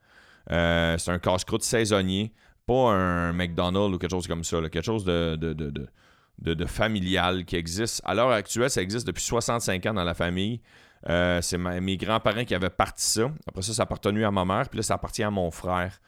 c'est 0.48 1.10
un 1.10 1.18
casse-croûte 1.20 1.62
saisonnier 1.62 2.32
pas 2.68 2.92
un 2.92 3.32
McDonald's 3.32 3.94
ou 3.94 3.98
quelque 3.98 4.10
chose 4.10 4.28
comme 4.28 4.44
ça, 4.44 4.60
quelque 4.60 4.82
chose 4.82 5.04
de, 5.04 5.36
de, 5.36 6.66
familial 6.66 7.46
qui 7.46 7.56
existe. 7.56 8.02
À 8.04 8.14
l'heure 8.14 8.30
actuelle, 8.30 8.70
ça 8.70 8.82
existe 8.82 9.06
depuis 9.06 9.24
65 9.24 9.86
ans 9.86 9.94
dans 9.94 10.04
la 10.04 10.14
famille. 10.14 10.60
Euh, 11.08 11.40
c'est 11.40 11.58
mes 11.58 11.96
grands-parents 11.96 12.44
qui 12.44 12.54
avaient 12.54 12.70
parti 12.70 13.04
ça. 13.04 13.30
Après 13.46 13.62
ça, 13.62 13.72
ça 13.72 13.84
appartenu 13.84 14.24
à 14.24 14.30
ma 14.30 14.44
mère, 14.44 14.68
puis 14.68 14.78
là, 14.78 14.82
ça 14.82 14.94
appartient 14.94 15.22
à 15.22 15.30
mon 15.30 15.50
frère. 15.50 15.98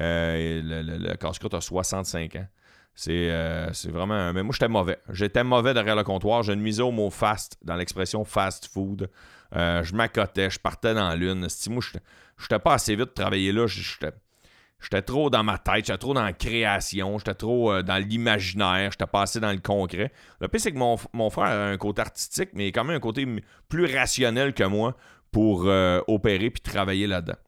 Euh, 0.00 0.60
le, 0.62 0.98
le, 0.98 1.16
casse-croûte 1.16 1.54
a 1.54 1.60
65 1.60 2.36
ans. 2.36 2.46
Euh, 3.08 3.68
c'est 3.72 3.90
vraiment. 3.90 4.32
Mais 4.32 4.42
moi, 4.44 4.52
j'étais 4.52 4.68
mauvais. 4.68 4.98
J'étais 5.10 5.42
mauvais 5.42 5.74
derrière 5.74 5.96
le 5.96 6.04
comptoir. 6.04 6.44
Je 6.44 6.52
nuisais 6.52 6.82
au 6.82 6.92
mot 6.92 7.10
fast 7.10 7.56
dans 7.62 7.74
l'expression 7.74 8.24
fast 8.24 8.66
food. 8.66 9.10
je 9.52 9.94
m'accotais, 9.94 10.50
je 10.50 10.60
partais 10.60 10.94
dans 10.94 11.12
l'une. 11.14 11.48
Moi, 11.68 11.82
je 11.82 11.98
n'étais 12.42 12.58
pas 12.60 12.74
assez 12.74 12.94
vite 12.94 13.08
de 13.08 13.14
travailler 13.14 13.50
là. 13.50 13.66
J'étais 13.66 14.12
J'étais 14.80 15.02
trop 15.02 15.30
dans 15.30 15.42
ma 15.42 15.56
tête, 15.56 15.86
j'étais 15.86 15.96
trop 15.96 16.12
dans 16.12 16.22
la 16.22 16.34
création, 16.34 17.18
j'étais 17.18 17.34
trop 17.34 17.72
euh, 17.72 17.82
dans 17.82 17.96
l'imaginaire, 17.96 18.90
j'étais 18.90 19.06
pas 19.06 19.22
assez 19.22 19.40
dans 19.40 19.52
le 19.52 19.58
concret. 19.58 20.12
Le 20.40 20.48
pire, 20.48 20.60
c'est 20.60 20.72
que 20.72 20.78
mon, 20.78 21.30
frère 21.30 21.46
a 21.46 21.68
un 21.68 21.76
côté 21.78 22.02
artistique, 22.02 22.50
mais 22.52 22.70
quand 22.70 22.84
même 22.84 22.96
un 22.96 23.00
côté 23.00 23.26
plus 23.68 23.86
rationnel 23.86 24.52
que 24.52 24.64
moi 24.64 24.96
pour 25.32 25.64
euh, 25.66 26.00
opérer 26.06 26.50
puis 26.50 26.60
travailler 26.60 27.06
là-dedans. 27.06 27.38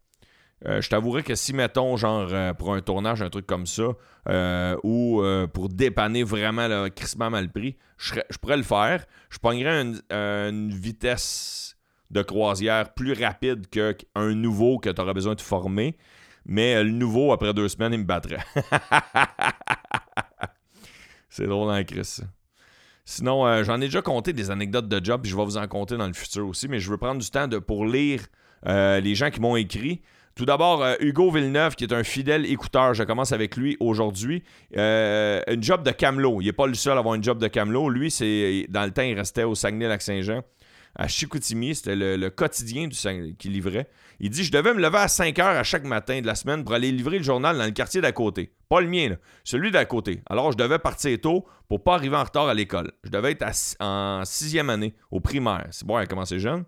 Euh, 0.67 0.81
je 0.81 0.89
t'avouerais 0.89 1.23
que 1.23 1.35
si, 1.35 1.53
mettons, 1.53 1.99
genre, 1.99 2.31
pour 2.55 2.75
un 2.75 2.81
tournage, 2.81 3.21
un 3.21 3.29
truc 3.29 3.47
comme 3.47 3.67
ça, 3.67 3.89
ou 4.83 5.23
pour 5.53 5.69
dépanner 5.69 6.23
vraiment 6.23 6.69
le 6.69 6.89
crissement 6.89 7.29
mal 7.29 7.51
pris, 7.51 7.77
je, 7.99 8.15
pourrais 8.41 8.57
le 8.57 8.63
faire. 8.63 9.05
Je 9.29 9.39
pognerais 9.39 9.83
une 10.11 10.71
vitesse 10.71 11.77
de 12.11 12.23
croisière 12.23 12.95
plus 12.95 13.13
rapide 13.13 13.67
qu'un 13.69 14.35
nouveau 14.35 14.79
que 14.79 14.91
tu 14.91 15.01
aurais 15.01 15.15
besoin 15.15 15.35
de 15.35 15.41
former. 15.41 15.97
Mais 16.47 16.77
euh, 16.77 16.85
le 16.85 16.93
nouveau, 16.93 17.33
après 17.33 17.53
deux 17.53 17.69
semaines, 17.69 17.93
il 17.93 18.01
me 18.01 18.05
battrait. 18.05 18.39
c'est 21.29 21.47
drôle 21.47 21.71
en 21.71 21.85
crise. 21.85 22.25
Sinon, 23.05 23.47
euh, 23.47 23.65
j'en 23.65 23.81
ai 23.81 23.87
déjà 23.87 24.03
compté 24.03 24.33
des 24.33 24.51
anecdotes 24.51 24.89
de 24.89 25.05
job, 25.05 25.23
puis 25.23 25.31
je 25.31 25.37
vais 25.37 25.45
vous 25.45 25.57
en 25.57 25.67
compter 25.67 25.97
dans 25.97 26.07
le 26.07 26.13
futur 26.13 26.47
aussi, 26.47 26.69
mais 26.69 26.79
je 26.79 26.91
veux 26.91 26.97
prendre 26.97 27.21
du 27.21 27.31
temps 27.31 27.49
pour 27.67 27.87
lire 27.87 28.21
euh, 28.67 29.01
les 29.01 29.15
gens 29.15 29.31
qui 29.31 29.41
m'ont 29.41 29.57
écrit. 29.57 30.03
Tout 30.35 30.45
d'abord, 30.45 30.85
Hugo 31.01 31.31
Villeneuve, 31.31 31.77
qui 31.77 31.85
est 31.85 31.95
un 31.95 32.05
fidèle 32.05 32.45
écouteur. 32.45 32.93
Je 32.93 33.05
commence 33.05 33.33
avec 33.33 33.57
lui 33.57 33.79
aujourd'hui. 33.81 34.43
une 34.75 35.63
job 35.63 35.83
de 35.83 35.93
camelot. 35.93 36.43
Il 36.43 36.45
n'est 36.45 36.53
pas 36.53 36.67
le 36.67 36.75
seul 36.75 36.95
à 36.95 36.99
avoir 36.99 37.15
une 37.15 37.25
job 37.25 37.39
de 37.39 37.49
camelot. 37.49 37.89
Lui, 37.89 38.11
c'est 38.11 38.67
dans 38.69 38.85
le 38.85 38.91
temps, 38.91 39.01
il 39.01 39.15
restait 39.15 39.45
au 39.45 39.55
Saguenay-Lac-Saint-Jean. 39.55 40.43
À 40.97 41.09
Chicoutimi. 41.09 41.75
C'était 41.75 41.97
le, 41.97 42.29
quotidien 42.31 42.89
du, 42.89 42.97
qui 43.37 43.49
livrait. 43.49 43.89
Il 44.21 44.31
dit 44.31 44.45
Je 44.45 44.53
devais 44.53 44.75
me 44.75 44.81
lever 44.81 44.99
à 44.99 45.09
5 45.09 45.39
heures 45.39 45.57
à 45.57 45.63
chaque 45.63 45.85
matin 45.85 46.21
de 46.21 46.27
la 46.27 46.35
semaine 46.35 46.65
pour 46.65 46.75
aller 46.75 46.91
livrer 46.91 47.19
le 47.19 47.25
journal 47.25 47.57
dans 47.57 47.65
le 47.65 47.71
quartier 47.71 48.01
d'à 48.01 48.13
côté. 48.13 48.53
Pas 48.69 48.81
le 48.81 48.89
mien, 48.89 49.17
celui 49.45 49.71
d'à 49.71 49.85
côté. 49.85 50.23
Alors, 50.29 50.53
je 50.53 50.57
devais 50.57 50.79
partir 50.79 51.19
tôt 51.21 51.47
pour 51.69 51.85
pas 51.85 51.95
arriver 51.95 52.17
en 52.17 52.25
retard 52.25 52.49
à 52.49 52.55
l'école. 52.55 52.93
Je 53.05 53.11
devais 53.11 53.33
être 53.33 53.47
en 53.81 54.23
sixième 54.25 54.71
année, 54.71 54.95
au 55.11 55.21
primaire. 55.21 55.67
C'est 55.71 55.87
bon, 55.87 55.99
elle 55.99 56.05
a 56.05 56.07
commencé 56.07 56.39
jeune. 56.39 56.65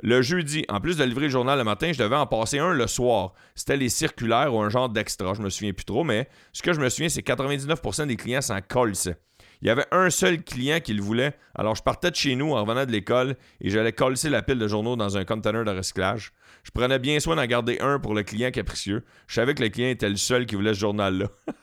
Le 0.00 0.22
jeudi, 0.22 0.64
en 0.68 0.80
plus 0.80 0.96
de 0.96 1.02
livrer 1.02 1.24
le 1.24 1.30
journal 1.30 1.58
le 1.58 1.64
matin, 1.64 1.90
je 1.92 1.98
devais 1.98 2.16
en 2.16 2.26
passer 2.26 2.60
un 2.60 2.72
le 2.72 2.86
soir. 2.86 3.32
C'était 3.56 3.76
les 3.76 3.88
circulaires 3.88 4.54
ou 4.54 4.60
un 4.60 4.68
genre 4.68 4.88
d'extra, 4.88 5.34
je 5.34 5.42
me 5.42 5.50
souviens 5.50 5.72
plus 5.72 5.84
trop, 5.84 6.04
mais 6.04 6.28
ce 6.52 6.62
que 6.62 6.72
je 6.72 6.80
me 6.80 6.88
souviens, 6.88 7.08
c'est 7.08 7.22
que 7.22 7.32
99% 7.32 8.06
des 8.06 8.16
clients 8.16 8.40
s'en 8.40 8.60
collissaient. 8.60 9.18
Il 9.60 9.66
y 9.66 9.70
avait 9.70 9.86
un 9.90 10.08
seul 10.10 10.42
client 10.42 10.78
qui 10.80 10.94
le 10.94 11.02
voulait, 11.02 11.34
alors 11.54 11.74
je 11.74 11.82
partais 11.82 12.10
de 12.10 12.16
chez 12.16 12.36
nous 12.36 12.52
en 12.52 12.62
revenant 12.62 12.86
de 12.86 12.92
l'école 12.92 13.34
et 13.60 13.70
j'allais 13.70 13.92
coller 13.92 14.14
la 14.24 14.42
pile 14.42 14.58
de 14.58 14.68
journaux 14.68 14.94
dans 14.94 15.16
un 15.16 15.24
container 15.24 15.64
de 15.64 15.72
recyclage. 15.72 16.32
Je 16.62 16.70
prenais 16.70 16.98
bien 16.98 17.18
soin 17.18 17.34
d'en 17.36 17.46
garder 17.46 17.78
un 17.80 17.98
pour 17.98 18.14
le 18.14 18.22
client 18.22 18.50
capricieux. 18.50 19.04
Je 19.26 19.34
savais 19.34 19.54
que 19.54 19.62
le 19.62 19.68
client 19.68 19.88
était 19.88 20.08
le 20.08 20.16
seul 20.16 20.46
qui 20.46 20.54
voulait 20.54 20.74
ce 20.74 20.80
journal-là. 20.80 21.26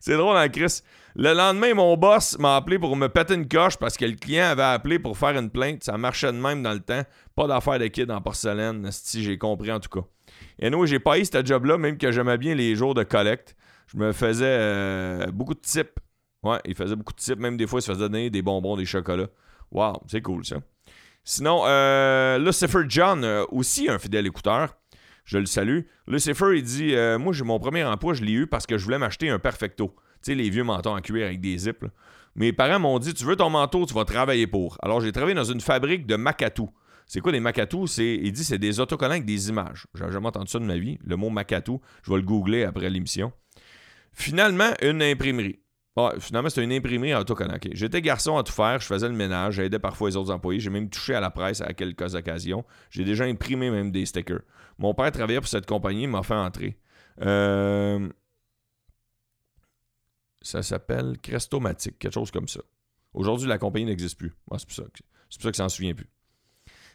C'est 0.00 0.16
drôle, 0.16 0.36
hein, 0.36 0.48
Chris? 0.48 0.80
Le 1.14 1.32
lendemain, 1.32 1.74
mon 1.74 1.96
boss 1.96 2.36
m'a 2.38 2.56
appelé 2.56 2.78
pour 2.78 2.96
me 2.96 3.08
péter 3.08 3.34
une 3.34 3.46
coche 3.46 3.76
parce 3.76 3.96
que 3.96 4.04
le 4.04 4.16
client 4.16 4.46
avait 4.46 4.62
appelé 4.62 4.98
pour 4.98 5.16
faire 5.16 5.38
une 5.38 5.50
plainte. 5.50 5.84
Ça 5.84 5.96
marchait 5.96 6.32
de 6.32 6.38
même 6.38 6.62
dans 6.62 6.72
le 6.72 6.80
temps. 6.80 7.02
Pas 7.36 7.46
d'affaire 7.46 7.78
de 7.78 7.86
kid 7.86 8.10
en 8.10 8.20
porcelaine, 8.20 8.88
si 8.90 9.22
j'ai 9.22 9.38
compris 9.38 9.70
en 9.70 9.78
tout 9.78 9.90
cas. 9.90 10.04
Et 10.58 10.70
nous, 10.70 10.86
j'ai 10.86 10.98
pas 10.98 11.20
eu 11.20 11.24
ce 11.24 11.44
job-là, 11.44 11.78
même 11.78 11.98
que 11.98 12.10
j'aimais 12.10 12.38
bien 12.38 12.56
les 12.56 12.74
jours 12.74 12.94
de 12.94 13.04
collecte. 13.04 13.54
Je 13.92 13.98
me 13.98 14.12
faisais 14.12 14.46
euh, 14.46 15.26
beaucoup 15.32 15.54
de 15.54 15.60
types. 15.60 15.98
Ouais, 16.42 16.58
il 16.64 16.74
faisait 16.74 16.96
beaucoup 16.96 17.12
de 17.12 17.18
types. 17.18 17.38
Même 17.38 17.56
des 17.56 17.66
fois, 17.66 17.80
il 17.80 17.82
se 17.82 17.92
faisait 17.92 18.00
donner 18.00 18.30
des 18.30 18.42
bonbons, 18.42 18.76
des 18.76 18.86
chocolats. 18.86 19.28
Wow, 19.70 20.02
c'est 20.06 20.22
cool 20.22 20.44
ça. 20.44 20.56
Sinon, 21.24 21.62
euh, 21.66 22.38
Lucifer 22.38 22.80
John, 22.88 23.22
euh, 23.22 23.44
aussi 23.50 23.88
un 23.88 23.98
fidèle 23.98 24.26
écouteur. 24.26 24.76
Je 25.24 25.38
le 25.38 25.46
salue. 25.46 25.80
Lucifer, 26.08 26.56
il 26.56 26.64
dit 26.64 26.94
Moi, 27.20 27.32
j'ai 27.32 27.44
mon 27.44 27.60
premier 27.60 27.84
emploi, 27.84 28.12
je 28.12 28.24
l'ai 28.24 28.32
eu 28.32 28.46
parce 28.48 28.66
que 28.66 28.76
je 28.76 28.84
voulais 28.84 28.98
m'acheter 28.98 29.28
un 29.28 29.38
perfecto. 29.38 29.94
Tu 30.14 30.32
sais, 30.32 30.34
les 30.34 30.50
vieux 30.50 30.64
manteaux 30.64 30.90
en 30.90 31.00
cuir 31.00 31.26
avec 31.26 31.40
des 31.40 31.56
zips. 31.56 31.84
Mes 32.34 32.52
parents 32.52 32.80
m'ont 32.80 32.98
dit 32.98 33.14
Tu 33.14 33.24
veux 33.24 33.36
ton 33.36 33.48
manteau, 33.48 33.86
tu 33.86 33.94
vas 33.94 34.04
travailler 34.04 34.48
pour. 34.48 34.78
Alors, 34.82 35.00
j'ai 35.00 35.12
travaillé 35.12 35.36
dans 35.36 35.44
une 35.44 35.60
fabrique 35.60 36.06
de 36.06 36.16
Macatou. 36.16 36.70
C'est 37.06 37.20
quoi 37.20 37.30
des 37.30 37.40
Macatous? 37.40 37.86
C'est, 37.86 38.14
il 38.14 38.32
dit 38.32 38.42
c'est 38.42 38.58
des 38.58 38.80
autocollants 38.80 39.12
avec 39.12 39.24
des 39.24 39.48
images. 39.48 39.86
J'ai 39.94 40.10
jamais 40.10 40.26
entendu 40.26 40.50
ça 40.50 40.58
de 40.58 40.64
ma 40.64 40.78
vie. 40.78 40.98
Le 41.04 41.16
mot 41.16 41.30
Macatou, 41.30 41.80
je 42.02 42.10
vais 42.10 42.16
le 42.16 42.22
googler 42.22 42.64
après 42.64 42.90
l'émission. 42.90 43.32
Finalement, 44.12 44.72
une 44.82 45.02
imprimerie. 45.02 45.58
finalement, 46.18 46.48
c'était 46.48 46.64
une 46.64 46.72
imprimerie 46.72 47.14
autocollant. 47.14 47.56
J'étais 47.72 48.02
garçon 48.02 48.36
à 48.36 48.42
tout 48.42 48.52
faire, 48.52 48.80
je 48.80 48.86
faisais 48.86 49.08
le 49.08 49.14
ménage, 49.14 49.54
j'aidais 49.54 49.78
parfois 49.78 50.10
les 50.10 50.16
autres 50.16 50.32
employés, 50.32 50.60
j'ai 50.60 50.70
même 50.70 50.88
touché 50.88 51.14
à 51.14 51.20
la 51.20 51.30
presse 51.30 51.60
à 51.60 51.72
quelques 51.72 52.14
occasions. 52.14 52.64
J'ai 52.90 53.04
déjà 53.04 53.24
imprimé 53.24 53.70
même 53.70 53.90
des 53.90 54.06
stickers. 54.06 54.42
Mon 54.78 54.94
père 54.94 55.12
travaillait 55.12 55.40
pour 55.40 55.48
cette 55.48 55.66
compagnie, 55.66 56.02
il 56.02 56.08
m'a 56.08 56.22
fait 56.22 56.34
entrer. 56.34 56.78
Euh, 57.20 58.08
ça 60.40 60.62
s'appelle 60.62 61.18
Crestomatic, 61.22 61.98
quelque 61.98 62.14
chose 62.14 62.30
comme 62.30 62.48
ça. 62.48 62.60
Aujourd'hui, 63.14 63.48
la 63.48 63.58
compagnie 63.58 63.86
n'existe 63.86 64.18
plus. 64.18 64.32
c'est 64.56 64.66
pour 64.66 64.74
ça 64.74 64.82
que, 64.82 65.00
c'est 65.28 65.38
pour 65.38 65.44
ça 65.44 65.50
que 65.50 65.56
s'en 65.56 65.68
souvient 65.68 65.94
plus. 65.94 66.08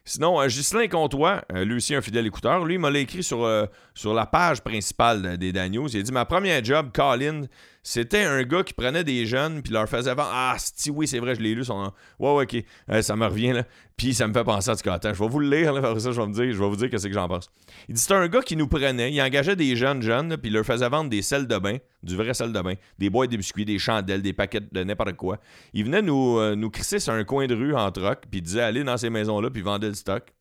Sinon, 0.07 0.39
euh, 0.39 0.47
Ghislain 0.47 0.87
Comtois, 0.87 1.43
euh, 1.51 1.65
lui 1.65 1.75
aussi 1.75 1.93
un 1.93 2.01
fidèle 2.01 2.25
écouteur, 2.25 2.63
lui, 2.63 2.77
m'a 2.77 2.89
écrit 2.97 3.23
sur, 3.23 3.43
euh, 3.43 3.65
sur 3.93 4.13
la 4.13 4.25
page 4.25 4.61
principale 4.61 5.37
des 5.37 5.51
Daniels. 5.51 5.89
Il 5.93 5.99
a 5.99 6.01
dit 6.01 6.13
Ma 6.13 6.23
première 6.23 6.63
job, 6.63 6.91
Colin, 6.93 7.41
c'était 7.83 8.23
un 8.23 8.41
gars 8.43 8.63
qui 8.63 8.73
prenait 8.73 9.03
des 9.03 9.25
jeunes 9.25 9.61
puis 9.61 9.73
leur 9.73 9.89
faisait 9.89 10.15
vendre. 10.15 10.31
Ah, 10.31 10.55
si 10.57 10.89
oui, 10.91 11.09
c'est 11.09 11.19
vrai, 11.19 11.35
je 11.35 11.41
l'ai 11.41 11.53
lu. 11.53 11.65
Son... 11.65 11.91
Ouais, 12.19 12.43
ok. 12.43 13.01
Ça 13.01 13.17
me 13.17 13.25
revient 13.25 13.51
là. 13.51 13.63
Puis 13.97 14.13
ça 14.13 14.27
me 14.27 14.33
fait 14.33 14.43
penser 14.43 14.69
à 14.69 14.75
ce 14.75 14.87
attends, 14.89 15.11
je 15.11 15.19
vais 15.19 15.27
vous 15.27 15.39
le 15.39 15.49
lire, 15.49 15.73
là, 15.73 15.99
ça, 15.99 16.11
je 16.11 16.21
vais 16.21 16.27
me 16.27 16.31
dire, 16.31 16.53
je 16.53 16.59
vais 16.59 16.69
vous 16.69 16.75
dire 16.75 16.87
c'est 16.91 17.07
que 17.09 17.15
j'en 17.15 17.27
pense. 17.27 17.49
Il 17.89 17.95
dit 17.95 18.01
c'était 18.01 18.13
un 18.13 18.27
gars 18.27 18.41
qui 18.41 18.55
nous 18.55 18.67
prenait, 18.67 19.11
il 19.11 19.19
engageait 19.19 19.55
des 19.55 19.75
jeunes 19.75 20.03
jeunes, 20.03 20.37
puis 20.37 20.51
il 20.51 20.53
leur 20.53 20.63
faisait 20.63 20.87
vendre 20.87 21.09
des 21.09 21.23
sels 21.23 21.47
de 21.47 21.57
bain, 21.57 21.77
du 22.03 22.15
vrai 22.15 22.35
sel 22.35 22.53
de 22.53 22.61
bain, 22.61 22.75
des 22.99 23.09
boîtes 23.09 23.31
de 23.31 23.37
biscuits, 23.37 23.65
des 23.65 23.79
chandelles, 23.79 24.21
des 24.21 24.33
paquets 24.33 24.61
de 24.71 24.83
n'importe 24.83 25.13
quoi. 25.13 25.39
Il 25.73 25.85
venait 25.85 26.03
nous, 26.03 26.37
euh, 26.37 26.55
nous 26.55 26.69
crisser 26.69 26.99
sur 26.99 27.13
un 27.13 27.23
coin 27.23 27.47
de 27.47 27.55
rue 27.55 27.73
en 27.73 27.91
troc, 27.91 28.25
puis 28.29 28.39
il 28.39 28.43
disait 28.43 28.61
allez 28.61 28.83
dans 28.83 28.97
ces 28.97 29.09
maisons-là, 29.09 29.49
puis 29.49 29.63
vendait 29.63 29.87
le 29.87 29.95
stock. 29.95 30.31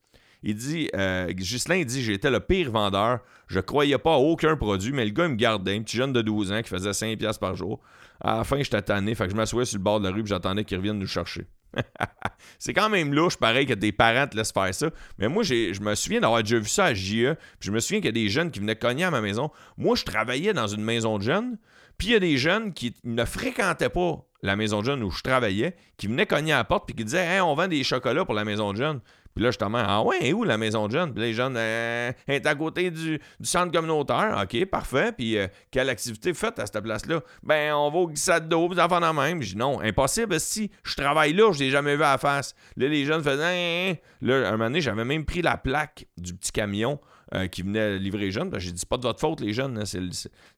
Il 0.43 0.53
dit, 0.53 0.87
euh, 0.95 1.31
Ghislain, 1.33 1.77
il 1.77 1.85
dit, 1.85 2.03
j'étais 2.03 2.29
le 2.29 2.39
pire 2.39 2.71
vendeur. 2.71 3.21
Je 3.47 3.59
croyais 3.59 3.97
pas 3.97 4.13
à 4.13 4.17
aucun 4.17 4.55
produit, 4.55 4.91
mais 4.91 5.03
le 5.03 5.09
gars, 5.09 5.25
il 5.25 5.31
me 5.31 5.35
gardait. 5.35 5.75
Un 5.75 5.81
petit 5.81 5.97
jeune 5.97 6.13
de 6.13 6.21
12 6.21 6.51
ans 6.51 6.61
qui 6.61 6.69
faisait 6.69 6.91
5$ 6.91 7.39
par 7.39 7.55
jour. 7.55 7.81
À 8.21 8.37
la 8.37 8.43
fin, 8.43 8.61
j'étais 8.61 8.81
tanné. 8.83 9.15
Fait 9.15 9.25
que 9.25 9.31
je 9.31 9.35
m'assoyais 9.35 9.65
sur 9.65 9.79
le 9.79 9.83
bord 9.83 9.99
de 9.99 10.07
la 10.07 10.13
rue 10.13 10.21
et 10.21 10.25
j'attendais 10.27 10.63
qu'ils 10.63 10.77
reviennent 10.77 10.99
nous 10.99 11.07
chercher. 11.07 11.47
c'est 12.59 12.73
quand 12.73 12.89
même 12.89 13.13
louche, 13.13 13.37
pareil, 13.37 13.65
que 13.65 13.73
tes 13.73 13.91
parents 13.91 14.27
te 14.27 14.35
laissent 14.35 14.51
faire 14.51 14.73
ça. 14.73 14.89
Mais 15.17 15.27
moi, 15.27 15.43
je 15.43 15.79
me 15.81 15.95
souviens 15.95 16.19
d'avoir 16.19 16.43
déjà 16.43 16.59
vu 16.59 16.69
ça 16.69 16.85
à 16.85 16.93
JE. 16.93 17.35
Puis 17.59 17.67
je 17.67 17.71
me 17.71 17.79
souviens 17.79 17.99
qu'il 17.99 18.07
y 18.07 18.09
a 18.09 18.23
des 18.23 18.29
jeunes 18.29 18.51
qui 18.51 18.59
venaient 18.59 18.75
cogner 18.75 19.03
à 19.03 19.11
ma 19.11 19.21
maison. 19.21 19.51
Moi, 19.77 19.95
je 19.95 20.03
travaillais 20.03 20.53
dans 20.53 20.67
une 20.67 20.83
maison 20.83 21.17
de 21.17 21.23
jeunes. 21.23 21.57
Puis 21.97 22.09
il 22.09 22.11
y 22.11 22.15
a 22.15 22.19
des 22.19 22.37
jeunes 22.37 22.73
qui 22.73 22.95
ne 23.03 23.25
fréquentaient 23.25 23.89
pas 23.89 24.23
la 24.43 24.55
maison 24.55 24.81
de 24.81 24.85
jeunes 24.85 25.03
où 25.03 25.09
je 25.09 25.23
travaillais, 25.23 25.75
qui 25.97 26.07
venaient 26.07 26.27
cogner 26.27 26.53
à 26.53 26.57
la 26.57 26.63
porte 26.63 26.85
puis 26.85 26.95
qui 26.95 27.03
disaient 27.03 27.25
Hey, 27.25 27.41
on 27.41 27.55
vend 27.55 27.67
des 27.67 27.83
chocolats 27.83 28.25
pour 28.25 28.35
la 28.35 28.45
maison 28.45 28.71
de 28.71 28.77
jeunes. 28.77 29.01
Puis 29.37 29.43
là, 29.43 29.51
justement, 29.51 29.83
ah 29.85 30.01
ouais, 30.01 30.33
où 30.33 30.43
la 30.43 30.57
maison 30.57 30.87
de 30.87 30.93
jeunes? 30.93 31.13
Puis 31.13 31.21
les 31.21 31.33
jeunes, 31.35 31.53
euh, 31.57 32.11
est 32.27 32.43
à 32.47 32.55
côté 32.55 32.89
du, 32.89 33.19
centre 33.43 33.71
communautaire. 33.71 34.35
OK, 34.41 34.65
parfait. 34.65 35.11
Puis 35.11 35.37
euh, 35.37 35.45
quelle 35.69 35.89
activité 35.89 36.33
faites 36.33 36.57
à 36.57 36.65
cette 36.65 36.81
place-là? 36.81 37.21
Ben, 37.43 37.71
on 37.75 37.91
va 37.91 37.97
au 37.99 38.07
glissade 38.07 38.49
d'eau, 38.49 38.67
puis 38.67 38.81
enfants 38.81 39.13
même. 39.13 39.43
Je 39.43 39.49
dis 39.51 39.55
non, 39.57 39.79
impossible. 39.79 40.39
Si 40.39 40.71
je 40.83 40.95
travaille 40.95 41.33
là, 41.33 41.51
je 41.51 41.59
l'ai 41.59 41.69
jamais 41.69 41.95
vu 41.95 42.01
à 42.01 42.13
la 42.13 42.17
face. 42.17 42.55
Là, 42.77 42.87
les 42.87 43.05
jeunes 43.05 43.21
faisaient, 43.21 43.43
hein, 43.43 43.91
hein. 43.91 43.95
là, 44.21 44.47
un 44.47 44.51
moment 44.53 44.63
donné, 44.63 44.81
j'avais 44.81 45.05
même 45.05 45.23
pris 45.23 45.43
la 45.43 45.55
plaque 45.55 46.07
du 46.17 46.33
petit 46.33 46.51
camion. 46.51 46.99
Euh, 47.35 47.47
qui 47.47 47.61
venait 47.61 47.99
livrer 47.99 48.19
les 48.21 48.31
jeunes. 48.31 48.57
J'ai 48.57 48.71
dit, 48.71 48.79
c'est 48.79 48.87
pas 48.87 48.95
de 48.95 49.01
votre 49.01 49.19
faute, 49.19 49.41
les 49.41 49.51
jeunes. 49.51 49.85
C'est 49.85 49.99
le, 49.99 50.11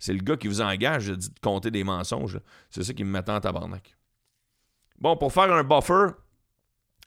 le, 0.07 0.21
gars 0.21 0.37
qui 0.37 0.47
vous 0.47 0.61
engage. 0.61 1.05
J'ai 1.05 1.17
dit 1.17 1.29
de 1.29 1.39
compter 1.41 1.71
des 1.71 1.83
mensonges. 1.83 2.39
C'est 2.69 2.83
ça 2.83 2.93
qui 2.93 3.03
me 3.03 3.09
mettait 3.09 3.31
en 3.31 3.39
tabarnak. 3.39 3.97
Bon, 4.99 5.17
pour 5.17 5.33
faire 5.33 5.51
un 5.51 5.63
buffer, 5.63 6.11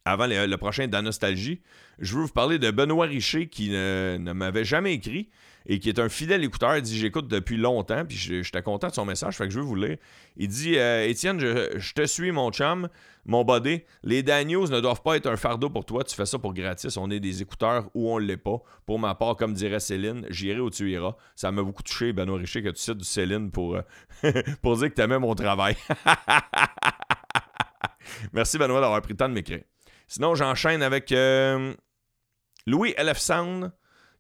avant 0.04 0.26
le, 0.26 0.56
prochain 0.56 0.88
dans 0.88 1.02
Nostalgie, 1.02 1.60
je 1.98 2.16
veux 2.16 2.22
vous 2.22 2.28
parler 2.28 2.58
de 2.58 2.70
Benoît 2.70 3.06
Richer 3.06 3.46
qui 3.46 3.70
ne, 3.70 4.18
m'avait 4.32 4.64
jamais 4.64 4.94
écrit 4.94 5.28
et 5.66 5.78
qui 5.78 5.88
est 5.88 6.00
un 6.00 6.08
fidèle 6.08 6.42
écouteur. 6.42 6.76
Il 6.76 6.82
dit 6.82 6.98
J'écoute 6.98 7.28
depuis 7.28 7.56
longtemps, 7.56 8.04
puis 8.04 8.16
j'étais 8.16 8.62
content 8.62 8.88
de 8.88 8.94
son 8.94 9.04
message, 9.04 9.36
fait 9.36 9.44
que 9.44 9.52
je 9.52 9.60
veux 9.60 9.64
vous 9.64 9.76
lire. 9.76 9.96
Il 10.36 10.48
dit 10.48 10.76
euh, 10.76 11.06
Étienne, 11.06 11.38
je, 11.38 11.92
te 11.92 12.04
suis, 12.04 12.32
mon 12.32 12.50
chum, 12.50 12.88
mon 13.26 13.44
body. 13.44 13.82
Les 14.02 14.24
Daniels 14.24 14.70
ne 14.70 14.80
doivent 14.80 15.02
pas 15.02 15.16
être 15.16 15.28
un 15.28 15.36
fardeau 15.36 15.70
pour 15.70 15.84
toi. 15.84 16.02
Tu 16.02 16.16
fais 16.16 16.26
ça 16.26 16.38
pour 16.38 16.52
gratis. 16.52 16.96
On 16.96 17.08
est 17.10 17.20
des 17.20 17.42
écouteurs 17.42 17.88
ou 17.94 18.10
on 18.10 18.18
ne 18.18 18.24
l'est 18.24 18.36
pas. 18.36 18.60
Pour 18.86 18.98
ma 18.98 19.14
part, 19.14 19.36
comme 19.36 19.52
dirait 19.54 19.78
Céline, 19.78 20.26
j'irai 20.30 20.58
où 20.58 20.70
tu 20.70 20.90
iras. 20.90 21.14
Ça 21.36 21.52
m'a 21.52 21.62
beaucoup 21.62 21.84
touché, 21.84 22.12
Benoît 22.12 22.38
Richer, 22.38 22.62
que 22.62 22.70
tu 22.70 22.80
cites 22.82 22.98
du 22.98 23.04
Céline 23.04 23.52
pour, 23.52 23.76
euh, 23.76 23.82
pour 24.62 24.76
dire 24.76 24.88
que 24.88 24.94
tu 24.94 25.02
aimais 25.02 25.20
mon 25.20 25.36
travail. 25.36 25.76
Merci, 28.32 28.58
Benoît, 28.58 28.80
d'avoir 28.80 29.00
pris 29.02 29.12
le 29.12 29.16
temps 29.16 29.28
de 29.28 29.34
m'écrire. 29.34 29.62
Sinon, 30.12 30.34
j'enchaîne 30.34 30.82
avec 30.82 31.10
euh, 31.10 31.72
Louis 32.66 32.94
LF 32.98 33.18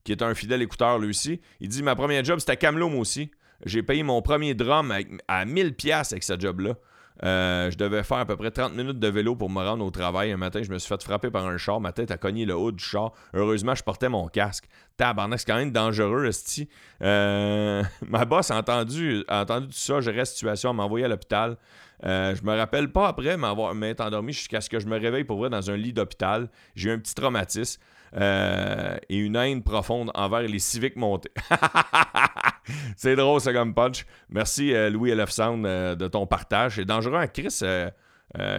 qui 0.04 0.12
est 0.12 0.22
un 0.22 0.34
fidèle 0.34 0.62
écouteur 0.62 0.98
lui 0.98 1.10
aussi. 1.10 1.42
Il 1.60 1.68
dit 1.68 1.82
Ma 1.82 1.94
première 1.94 2.24
job, 2.24 2.38
c'était 2.38 2.56
Camelot, 2.56 2.88
moi 2.88 3.00
aussi. 3.00 3.30
J'ai 3.66 3.82
payé 3.82 4.02
mon 4.02 4.22
premier 4.22 4.54
drum 4.54 4.90
à 5.28 5.44
1000$ 5.44 6.12
avec 6.12 6.22
ce 6.22 6.40
job-là. 6.40 6.76
Euh, 7.24 7.70
je 7.70 7.76
devais 7.76 8.02
faire 8.04 8.16
à 8.16 8.24
peu 8.24 8.36
près 8.36 8.50
30 8.50 8.74
minutes 8.74 8.98
de 8.98 9.08
vélo 9.08 9.36
pour 9.36 9.50
me 9.50 9.62
rendre 9.62 9.84
au 9.84 9.90
travail. 9.90 10.32
Un 10.32 10.38
matin, 10.38 10.62
je 10.62 10.70
me 10.70 10.78
suis 10.78 10.88
fait 10.88 11.02
frapper 11.02 11.30
par 11.30 11.46
un 11.46 11.58
char. 11.58 11.78
Ma 11.78 11.92
tête 11.92 12.10
a 12.10 12.16
cogné 12.16 12.46
le 12.46 12.56
haut 12.56 12.72
du 12.72 12.82
char. 12.82 13.12
Heureusement, 13.34 13.74
je 13.74 13.82
portais 13.82 14.08
mon 14.08 14.28
casque. 14.28 14.64
Tabarnak, 14.96 15.40
c'est 15.40 15.46
quand 15.46 15.58
même 15.58 15.72
dangereux, 15.72 16.24
Esti. 16.24 16.70
Euh, 17.02 17.82
ma 18.08 18.24
boss 18.24 18.50
a 18.50 18.56
entendu, 18.56 19.24
a 19.28 19.42
entendu 19.42 19.66
tout 19.66 19.74
ça. 19.74 20.00
J'ai 20.00 20.24
situation. 20.24 20.70
Elle 20.70 20.76
m'a 20.76 20.84
envoyé 20.84 21.04
à 21.04 21.08
l'hôpital. 21.08 21.58
Euh, 22.04 22.34
je 22.34 22.42
me 22.42 22.56
rappelle 22.56 22.90
pas 22.90 23.08
après 23.08 23.36
m'être 23.36 24.00
endormi 24.00 24.32
jusqu'à 24.32 24.60
ce 24.60 24.68
que 24.68 24.80
je 24.80 24.86
me 24.86 24.98
réveille 24.98 25.24
pour 25.24 25.38
vrai 25.38 25.50
dans 25.50 25.70
un 25.70 25.76
lit 25.76 25.92
d'hôpital. 25.92 26.48
J'ai 26.74 26.90
eu 26.90 26.92
un 26.92 26.98
petit 26.98 27.14
traumatisme 27.14 27.80
euh, 28.16 28.96
et 29.08 29.16
une 29.16 29.36
haine 29.36 29.62
profonde 29.62 30.10
envers 30.14 30.42
les 30.42 30.58
civiques 30.58 30.96
montés. 30.96 31.30
c'est 32.96 33.16
drôle, 33.16 33.40
ça 33.40 33.52
comme 33.52 33.74
punch. 33.74 34.04
Merci, 34.30 34.74
euh, 34.74 34.90
Louis 34.90 35.12
LF 35.12 35.30
Sound, 35.30 35.64
de 35.64 36.08
ton 36.08 36.26
partage. 36.26 36.76
C'est 36.76 36.84
dangereux 36.84 37.18
à 37.18 37.28
Chris 37.28 37.60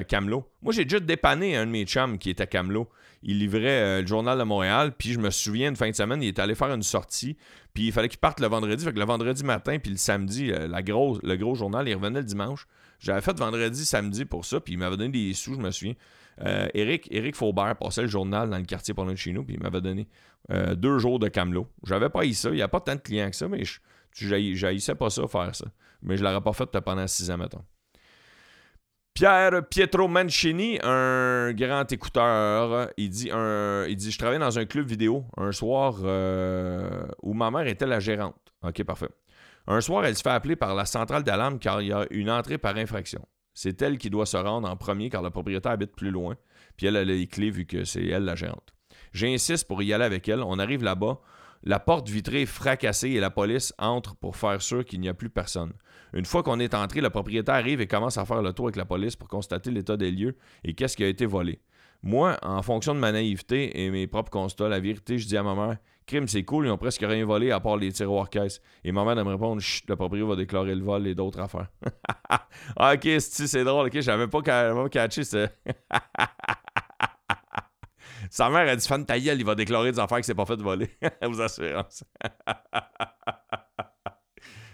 Camelot? 0.07 0.47
Moi, 0.61 0.71
j'ai 0.71 0.85
déjà 0.85 0.99
dépanné 0.99 1.57
un 1.57 1.65
de 1.65 1.71
mes 1.71 1.85
chums 1.85 2.19
qui 2.19 2.29
était 2.29 2.47
Camelot. 2.47 2.87
Il 3.23 3.39
livrait 3.39 4.01
le 4.01 4.07
Journal 4.07 4.37
de 4.37 4.43
Montréal. 4.43 4.93
Puis 4.97 5.13
je 5.13 5.19
me 5.19 5.31
souviens, 5.31 5.69
une 5.69 5.75
fin 5.75 5.89
de 5.89 5.95
semaine, 5.95 6.21
il 6.21 6.27
est 6.27 6.39
allé 6.39 6.53
faire 6.53 6.71
une 6.71 6.83
sortie. 6.83 7.37
Puis 7.73 7.87
il 7.87 7.91
fallait 7.91 8.09
qu'il 8.09 8.19
parte 8.19 8.39
le 8.39 8.47
vendredi. 8.47 8.85
Fait 8.85 8.93
que 8.93 8.99
le 8.99 9.05
vendredi 9.05 9.43
matin, 9.43 9.79
puis 9.79 9.91
le 9.91 9.97
samedi, 9.97 10.51
la 10.51 10.83
grosse, 10.83 11.19
le 11.23 11.35
gros 11.37 11.55
journal, 11.55 11.89
il 11.89 11.95
revenait 11.95 12.19
le 12.19 12.25
dimanche. 12.25 12.67
J'avais 13.03 13.21
fait 13.21 13.37
vendredi, 13.37 13.85
samedi 13.85 14.23
pour 14.23 14.45
ça, 14.45 14.61
puis 14.61 14.73
il 14.73 14.77
m'avait 14.77 14.95
donné 14.95 15.09
des 15.09 15.33
sous, 15.33 15.55
je 15.55 15.59
me 15.59 15.71
souviens. 15.71 15.95
Euh, 16.41 16.67
Eric, 16.73 17.07
Eric 17.11 17.35
Faubert 17.35 17.75
passait 17.75 18.01
le 18.01 18.07
journal 18.07 18.49
dans 18.49 18.57
le 18.57 18.63
quartier 18.63 18.93
pour 18.93 19.05
de 19.05 19.13
chez 19.15 19.33
nous, 19.33 19.43
puis 19.43 19.55
il 19.55 19.61
m'avait 19.61 19.81
donné 19.81 20.07
euh, 20.51 20.73
deux 20.73 20.97
jours 20.99 21.19
de 21.19 21.27
camelot. 21.27 21.67
J'avais 21.85 22.09
pas 22.09 22.25
eu 22.25 22.33
ça, 22.33 22.49
il 22.49 22.55
n'y 22.55 22.61
a 22.61 22.69
pas 22.69 22.79
tant 22.79 22.95
de 22.95 23.01
clients 23.01 23.29
que 23.29 23.35
ça, 23.35 23.49
mais 23.49 23.63
je 23.65 24.65
n'haïssais 24.65 24.95
pas 24.95 25.09
ça, 25.09 25.27
faire 25.27 25.53
ça. 25.53 25.65
Mais 26.01 26.15
je 26.15 26.23
l'aurais 26.23 26.41
pas 26.41 26.53
fait 26.53 26.65
pendant 26.79 27.05
six 27.07 27.29
ans, 27.29 27.37
mettons. 27.37 27.63
Pierre 29.13 29.67
Pietro 29.69 30.07
Mancini, 30.07 30.79
un 30.81 31.53
grand 31.53 31.91
écouteur, 31.91 32.89
il 32.97 33.09
dit, 33.09 33.29
un, 33.31 33.85
il 33.87 33.95
dit 33.95 34.11
Je 34.11 34.17
travaillais 34.17 34.39
dans 34.39 34.57
un 34.57 34.65
club 34.65 34.87
vidéo 34.87 35.25
un 35.37 35.51
soir 35.51 35.97
euh, 36.03 37.05
où 37.21 37.33
ma 37.33 37.51
mère 37.51 37.67
était 37.67 37.85
la 37.85 37.99
gérante. 37.99 38.35
Ok, 38.63 38.83
parfait. 38.83 39.09
Un 39.67 39.81
soir, 39.81 40.05
elle 40.05 40.15
se 40.15 40.21
fait 40.21 40.29
appeler 40.29 40.55
par 40.55 40.75
la 40.75 40.85
centrale 40.85 41.23
d'alarme 41.23 41.59
car 41.59 41.81
il 41.81 41.87
y 41.87 41.93
a 41.93 42.05
une 42.09 42.29
entrée 42.29 42.57
par 42.57 42.75
infraction. 42.75 43.25
C'est 43.53 43.81
elle 43.81 43.97
qui 43.97 44.09
doit 44.09 44.25
se 44.25 44.37
rendre 44.37 44.69
en 44.69 44.75
premier 44.75 45.09
car 45.09 45.21
le 45.21 45.29
propriétaire 45.29 45.73
habite 45.73 45.95
plus 45.95 46.11
loin. 46.11 46.35
Puis 46.75 46.87
elle 46.87 46.97
a 46.97 47.03
les 47.03 47.27
clés 47.27 47.51
vu 47.51 47.65
que 47.65 47.85
c'est 47.85 48.05
elle 48.05 48.25
la 48.25 48.35
gérante. 48.35 48.73
J'insiste 49.13 49.67
pour 49.67 49.81
y 49.83 49.93
aller 49.93 50.03
avec 50.03 50.27
elle. 50.27 50.41
On 50.41 50.59
arrive 50.59 50.83
là-bas. 50.83 51.19
La 51.65 51.79
porte 51.79 52.09
vitrée 52.09 52.41
est 52.41 52.45
fracassée 52.45 53.11
et 53.11 53.19
la 53.21 53.29
police 53.29 53.73
entre 53.77 54.15
pour 54.15 54.35
faire 54.35 54.61
sûr 54.61 54.83
qu'il 54.83 54.99
n'y 54.99 55.07
a 55.07 55.13
plus 55.13 55.29
personne. 55.29 55.71
Une 56.11 56.25
fois 56.25 56.43
qu'on 56.43 56.59
est 56.59 56.73
entré, 56.73 56.99
le 56.99 57.09
propriétaire 57.09 57.55
arrive 57.55 57.79
et 57.79 57.87
commence 57.87 58.17
à 58.17 58.25
faire 58.25 58.41
le 58.41 58.51
tour 58.51 58.65
avec 58.65 58.75
la 58.75 58.85
police 58.85 59.15
pour 59.15 59.29
constater 59.29 59.71
l'état 59.71 59.95
des 59.95 60.11
lieux 60.11 60.35
et 60.65 60.73
qu'est-ce 60.73 60.97
qui 60.97 61.05
a 61.05 61.07
été 61.07 61.25
volé. 61.25 61.61
Moi, 62.01 62.37
en 62.41 62.61
fonction 62.61 62.93
de 62.93 62.99
ma 62.99 63.13
naïveté 63.13 63.81
et 63.81 63.89
mes 63.89 64.07
propres 64.07 64.29
constats, 64.29 64.67
la 64.67 64.81
vérité, 64.81 65.17
je 65.17 65.25
dis 65.25 65.37
à 65.37 65.43
ma 65.43 65.55
mère 65.55 65.77
Crime, 66.05 66.27
c'est 66.27 66.43
cool, 66.43 66.65
ils 66.65 66.69
ont 66.69 66.77
presque 66.77 67.01
rien 67.01 67.25
volé 67.25 67.51
à 67.51 67.59
part 67.59 67.77
les 67.77 67.91
tiroirs 67.91 68.29
caisses. 68.29 68.61
Et 68.83 68.91
ma 68.91 69.05
mère, 69.05 69.15
me 69.23 69.31
répond 69.31 69.57
Chut, 69.59 69.89
le 69.89 69.95
propriétaire 69.95 70.27
va 70.27 70.35
déclarer 70.35 70.75
le 70.75 70.83
vol 70.83 71.07
et 71.07 71.15
d'autres 71.15 71.39
affaires. 71.39 71.67
ah, 72.77 72.93
ok, 72.93 73.07
c'est 73.19 73.63
drôle, 73.63 73.87
ok, 73.87 73.99
j'avais 74.01 74.27
pas, 74.27 74.41
pas 74.41 74.89
catché 74.89 75.23
ça. 75.23 75.47
Sa 78.29 78.49
mère 78.49 78.67
a 78.67 78.75
dit 78.75 78.87
Fan 78.87 79.05
ta 79.05 79.15
il 79.17 79.45
va 79.45 79.53
déclarer 79.55 79.91
des 79.91 79.99
affaires 79.99 80.19
que 80.19 80.25
c'est 80.25 80.33
pas 80.33 80.45
fait 80.45 80.57
de 80.57 80.63
voler 80.63 80.89
aux 81.25 81.39
assurances. 81.39 82.03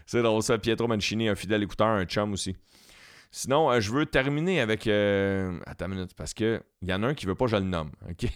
c'est 0.05 0.21
drôle 0.21 0.41
ça. 0.43 0.57
Pietro 0.57 0.87
Mancini, 0.87 1.27
un 1.27 1.35
fidèle 1.35 1.63
écouteur, 1.63 1.87
un 1.87 2.05
chum 2.05 2.31
aussi. 2.33 2.55
Sinon, 3.31 3.69
euh, 3.69 3.79
je 3.79 3.91
veux 3.91 4.05
terminer 4.05 4.61
avec. 4.61 4.87
Euh... 4.87 5.59
Attends 5.65 5.85
une 5.85 5.95
minute, 5.95 6.13
parce 6.15 6.33
qu'il 6.33 6.61
y 6.81 6.93
en 6.93 7.03
a 7.03 7.07
un 7.07 7.13
qui 7.13 7.25
veut 7.25 7.35
pas, 7.35 7.47
je 7.47 7.57
le 7.57 7.63
nomme. 7.63 7.91
OK? 8.09 8.29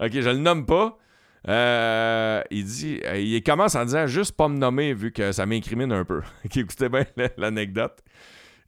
OK, 0.00 0.12
je 0.12 0.28
le 0.28 0.38
nomme 0.38 0.66
pas. 0.66 0.98
Euh, 1.46 2.42
il 2.50 2.64
dit. 2.64 3.00
Euh, 3.04 3.18
il 3.18 3.42
commence 3.42 3.74
en 3.74 3.84
disant 3.84 4.06
juste 4.06 4.32
pas 4.32 4.48
me 4.48 4.58
nommer 4.58 4.94
vu 4.94 5.12
que 5.12 5.32
ça 5.32 5.46
m'incrimine 5.46 5.92
un 5.92 6.04
peu. 6.04 6.22
Écoutez 6.44 6.88
bien 6.88 7.04
l'anecdote. 7.36 8.02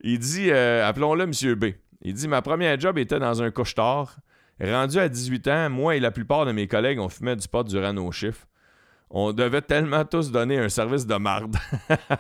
Il 0.03 0.19
dit 0.19 0.51
appelons-le 0.51 1.27
Monsieur 1.27 1.55
B. 1.55 1.67
Il 2.03 2.15
dit 2.15 2.29
Ma 2.29 2.43
première 2.43 2.79
job 2.79 2.99
était 2.99 3.19
dans 3.19 3.43
un 3.43 3.51
couche-tard. 3.51 4.17
Rendu 4.63 4.99
à 4.99 5.09
18 5.09 5.49
ans, 5.49 5.71
moi 5.71 5.97
et 5.97 6.01
la 6.01 6.11
plupart 6.11 6.45
de 6.45 6.53
mes 6.53 6.69
collègues, 6.69 7.01
on 7.01 7.09
fumait 7.09 7.37
du 7.37 7.49
pot 7.49 7.67
durant 7.67 7.95
nos 7.95 8.13
chiffres. 8.13 8.47
On 9.11 9.33
devait 9.33 9.63
tellement 9.63 10.05
tous 10.05 10.31
donner 10.31 10.59
un 10.59 10.69
service 10.69 11.05
de 11.05 11.17
marde. 11.17 11.57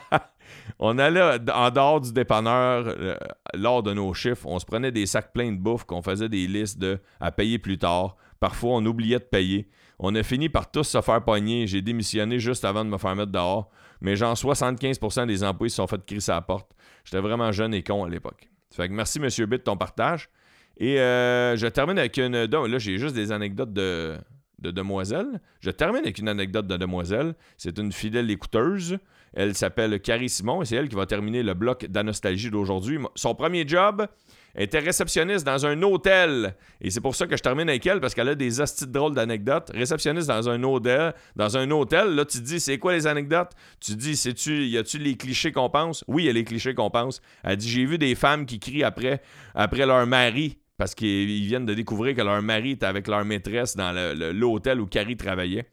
on 0.80 0.98
allait 0.98 1.38
en 1.52 1.70
dehors 1.70 2.00
du 2.00 2.12
dépanneur 2.12 2.84
euh, 2.88 3.16
lors 3.54 3.82
de 3.82 3.92
nos 3.92 4.12
chiffres. 4.12 4.46
On 4.46 4.58
se 4.58 4.66
prenait 4.66 4.90
des 4.90 5.06
sacs 5.06 5.32
pleins 5.32 5.52
de 5.52 5.58
bouffe 5.58 5.84
qu'on 5.84 6.02
faisait 6.02 6.28
des 6.28 6.48
listes 6.48 6.78
de 6.78 6.98
à 7.20 7.30
payer 7.30 7.58
plus 7.58 7.78
tard. 7.78 8.16
Parfois, 8.40 8.70
on 8.72 8.84
oubliait 8.86 9.20
de 9.20 9.24
payer. 9.24 9.68
On 10.02 10.14
a 10.14 10.22
fini 10.22 10.48
par 10.48 10.70
tous 10.70 10.84
se 10.84 11.00
faire 11.02 11.22
pogner. 11.22 11.66
J'ai 11.66 11.82
démissionné 11.82 12.38
juste 12.38 12.64
avant 12.64 12.84
de 12.86 12.90
me 12.90 12.96
faire 12.96 13.14
mettre 13.14 13.32
dehors. 13.32 13.70
Mais 14.00 14.16
genre 14.16 14.34
75% 14.34 15.26
des 15.26 15.44
employés 15.44 15.68
se 15.68 15.76
sont 15.76 15.86
fait 15.86 16.02
crisser 16.04 16.32
à 16.32 16.36
la 16.36 16.40
porte. 16.40 16.70
J'étais 17.04 17.20
vraiment 17.20 17.52
jeune 17.52 17.74
et 17.74 17.82
con 17.82 18.04
à 18.04 18.08
l'époque. 18.08 18.48
Fait 18.74 18.88
que 18.88 18.94
merci, 18.94 19.18
M. 19.18 19.26
Bitt, 19.26 19.48
de 19.48 19.56
ton 19.56 19.76
partage. 19.76 20.30
Et 20.78 20.98
euh, 20.98 21.54
je 21.56 21.66
termine 21.66 21.98
avec 21.98 22.16
une. 22.16 22.44
là, 22.44 22.78
j'ai 22.78 22.96
juste 22.96 23.14
des 23.14 23.30
anecdotes 23.30 23.74
de, 23.74 24.16
de 24.58 24.70
demoiselles. 24.70 25.38
Je 25.60 25.70
termine 25.70 26.02
avec 26.02 26.16
une 26.16 26.28
anecdote 26.28 26.66
de 26.66 26.78
demoiselle. 26.78 27.34
C'est 27.58 27.78
une 27.78 27.92
fidèle 27.92 28.30
écouteuse. 28.30 28.98
Elle 29.34 29.54
s'appelle 29.54 30.00
Carrie 30.00 30.30
Simon 30.30 30.62
et 30.62 30.64
c'est 30.64 30.76
elle 30.76 30.88
qui 30.88 30.96
va 30.96 31.04
terminer 31.04 31.42
le 31.42 31.52
bloc 31.52 31.84
d'Anostalgie 31.84 32.50
d'aujourd'hui. 32.50 32.98
Son 33.16 33.34
premier 33.34 33.68
job 33.68 34.06
était 34.54 34.78
réceptionniste 34.78 35.44
dans 35.44 35.66
un 35.66 35.80
hôtel. 35.82 36.54
Et 36.80 36.90
c'est 36.90 37.00
pour 37.00 37.14
ça 37.14 37.26
que 37.26 37.36
je 37.36 37.42
termine 37.42 37.68
avec 37.68 37.86
elle, 37.86 38.00
parce 38.00 38.14
qu'elle 38.14 38.28
a 38.28 38.34
des 38.34 38.60
hosties 38.60 38.86
drôles 38.86 39.14
d'anecdotes. 39.14 39.70
Réceptionniste 39.74 40.28
dans 40.28 40.48
un 40.48 40.62
hôtel. 40.62 41.14
Dans 41.36 41.56
un 41.56 41.70
hôtel, 41.70 42.14
là, 42.14 42.24
tu 42.24 42.38
te 42.38 42.44
dis, 42.44 42.60
c'est 42.60 42.78
quoi 42.78 42.92
les 42.92 43.06
anecdotes? 43.06 43.52
Tu 43.80 43.92
te 43.92 43.98
dis, 43.98 44.16
sais-tu, 44.16 44.66
y 44.66 44.78
a-tu 44.78 44.98
les 44.98 45.16
clichés 45.16 45.52
qu'on 45.52 45.70
pense? 45.70 46.04
Oui, 46.08 46.24
il 46.24 46.26
y 46.26 46.30
a 46.30 46.32
les 46.32 46.44
clichés 46.44 46.74
qu'on 46.74 46.90
pense. 46.90 47.20
Elle 47.42 47.56
dit, 47.56 47.68
j'ai 47.68 47.84
vu 47.84 47.98
des 47.98 48.14
femmes 48.14 48.46
qui 48.46 48.58
crient 48.58 48.84
après, 48.84 49.22
après 49.54 49.86
leur 49.86 50.06
mari 50.06 50.58
parce 50.80 50.94
qu'ils 50.94 51.44
viennent 51.44 51.66
de 51.66 51.74
découvrir 51.74 52.16
que 52.16 52.22
leur 52.22 52.40
mari 52.40 52.70
est 52.70 52.82
avec 52.84 53.06
leur 53.06 53.22
maîtresse 53.22 53.76
dans 53.76 53.92
l'hôtel 54.32 54.80
où 54.80 54.86
Carrie 54.86 55.14
travaillait. 55.14 55.66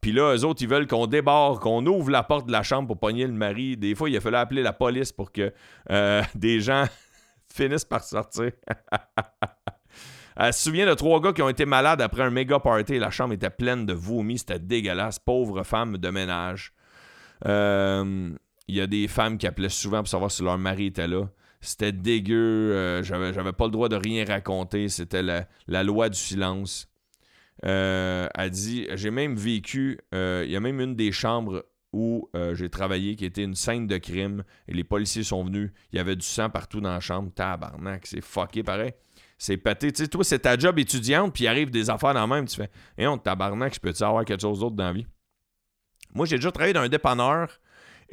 Puis 0.00 0.12
là, 0.12 0.34
eux 0.36 0.44
autres, 0.44 0.62
ils 0.62 0.68
veulent 0.68 0.86
qu'on 0.86 1.08
débarque, 1.08 1.62
qu'on 1.62 1.84
ouvre 1.86 2.10
la 2.10 2.22
porte 2.22 2.46
de 2.46 2.52
la 2.52 2.62
chambre 2.62 2.86
pour 2.86 2.98
pogner 2.98 3.26
le 3.26 3.32
mari. 3.32 3.76
Des 3.76 3.96
fois, 3.96 4.08
il 4.08 4.16
a 4.16 4.20
fallu 4.20 4.36
appeler 4.36 4.62
la 4.62 4.72
police 4.72 5.10
pour 5.10 5.32
que 5.32 5.52
euh, 5.90 6.22
des 6.34 6.60
gens 6.60 6.84
finissent 7.52 7.84
par 7.84 8.02
sortir. 8.04 8.52
Elle 10.36 10.52
se 10.54 10.62
souvient 10.62 10.86
de 10.86 10.94
trois 10.94 11.20
gars 11.20 11.32
qui 11.32 11.42
ont 11.42 11.48
été 11.48 11.66
malades 11.66 12.00
après 12.00 12.22
un 12.22 12.30
méga 12.30 12.58
party. 12.58 12.98
La 12.98 13.10
chambre 13.10 13.34
était 13.34 13.50
pleine 13.50 13.84
de 13.84 13.92
vomi. 13.92 14.38
C'était 14.38 14.58
dégueulasse. 14.58 15.18
Pauvre 15.18 15.62
femme 15.62 15.98
de 15.98 16.08
ménage. 16.08 16.72
Euh, 17.46 18.30
il 18.68 18.76
y 18.76 18.80
a 18.80 18.86
des 18.86 19.08
femmes 19.08 19.38
qui 19.38 19.46
appelaient 19.46 19.68
souvent 19.68 19.98
pour 19.98 20.08
savoir 20.08 20.30
si 20.30 20.42
leur 20.42 20.56
mari 20.58 20.86
était 20.86 21.08
là. 21.08 21.28
C'était 21.60 21.92
dégueu. 21.92 22.72
Euh, 22.72 23.02
j'avais, 23.02 23.52
pas 23.52 23.66
le 23.66 23.70
droit 23.70 23.88
de 23.88 23.96
rien 23.96 24.24
raconter. 24.24 24.88
C'était 24.88 25.22
la, 25.22 25.82
loi 25.82 26.08
du 26.08 26.18
silence. 26.18 26.88
Euh, 27.64 28.28
elle 28.34 28.50
dit 28.50 28.88
J'ai 28.94 29.10
même 29.10 29.36
vécu. 29.36 29.98
Euh, 30.14 30.42
il 30.44 30.50
y 30.50 30.56
a 30.56 30.60
même 30.60 30.80
une 30.80 30.96
des 30.96 31.12
chambres 31.12 31.64
où 31.92 32.30
j'ai 32.54 32.70
travaillé 32.70 33.16
qui 33.16 33.24
était 33.24 33.44
une 33.44 33.54
scène 33.54 33.86
de 33.86 33.98
crime 33.98 34.44
et 34.68 34.72
les 34.72 34.84
policiers 34.84 35.24
sont 35.24 35.44
venus. 35.44 35.70
Il 35.92 35.96
y 35.96 35.98
avait 35.98 36.16
du 36.16 36.26
sang 36.26 36.50
partout 36.50 36.80
dans 36.80 36.92
la 36.92 37.00
chambre. 37.00 37.30
Tabarnak, 37.34 38.06
c'est 38.06 38.20
fucké 38.20 38.62
pareil. 38.62 38.92
C'est 39.38 39.56
pété. 39.56 39.92
Tu 39.92 40.04
sais, 40.04 40.08
toi, 40.08 40.22
c'est 40.22 40.38
ta 40.38 40.56
job 40.56 40.78
étudiante, 40.78 41.34
puis 41.34 41.44
il 41.44 41.48
arrive 41.48 41.70
des 41.70 41.90
affaires 41.90 42.14
dans 42.14 42.22
le 42.22 42.34
même. 42.34 42.46
Tu 42.46 42.56
fais 42.56 42.70
Et 42.96 43.06
on 43.06 43.18
tabarnak, 43.18 43.74
je 43.74 43.80
peux-tu 43.80 44.02
avoir 44.04 44.24
quelque 44.24 44.40
chose 44.40 44.60
d'autre 44.60 44.76
dans 44.76 44.84
la 44.84 44.92
vie? 44.92 45.06
Moi, 46.14 46.26
j'ai 46.26 46.36
déjà 46.36 46.52
travaillé 46.52 46.72
dans 46.72 46.82
un 46.82 46.88
dépanneur 46.88 47.48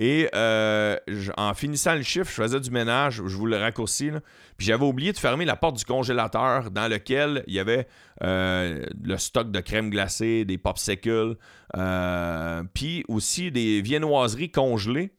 et 0.01 0.29
euh, 0.33 0.95
en 1.35 1.53
finissant 1.53 1.93
le 1.93 2.03
chiffre, 2.03 2.29
je 2.29 2.41
faisais 2.41 2.59
du 2.62 2.71
ménage, 2.71 3.15
je 3.15 3.35
vous 3.35 3.45
le 3.45 3.57
raccourcis, 3.57 4.12
puis 4.55 4.67
j'avais 4.67 4.85
oublié 4.85 5.12
de 5.12 5.17
fermer 5.17 5.43
la 5.43 5.57
porte 5.57 5.75
du 5.75 5.83
congélateur 5.83 6.71
dans 6.71 6.88
lequel 6.88 7.43
il 7.47 7.53
y 7.53 7.59
avait 7.59 7.85
euh, 8.23 8.85
le 9.03 9.17
stock 9.17 9.51
de 9.51 9.59
crème 9.59 9.89
glacée, 9.89 10.45
des 10.45 10.57
popsicles, 10.57 11.35
euh, 11.75 12.63
puis 12.73 13.03
aussi 13.09 13.51
des 13.51 13.81
viennoiseries 13.81 14.51
congelées 14.51 15.12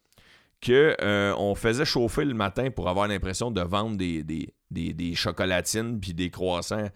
qu'on 0.64 1.54
faisait 1.54 1.84
chauffer 1.84 2.24
le 2.24 2.34
matin 2.34 2.70
pour 2.70 2.88
avoir 2.88 3.08
l'impression 3.08 3.50
de 3.50 3.60
vendre 3.60 3.96
des, 3.96 5.14
chocolatines 5.14 5.98
puis 5.98 6.14
des 6.14 6.30
croissants 6.30 6.88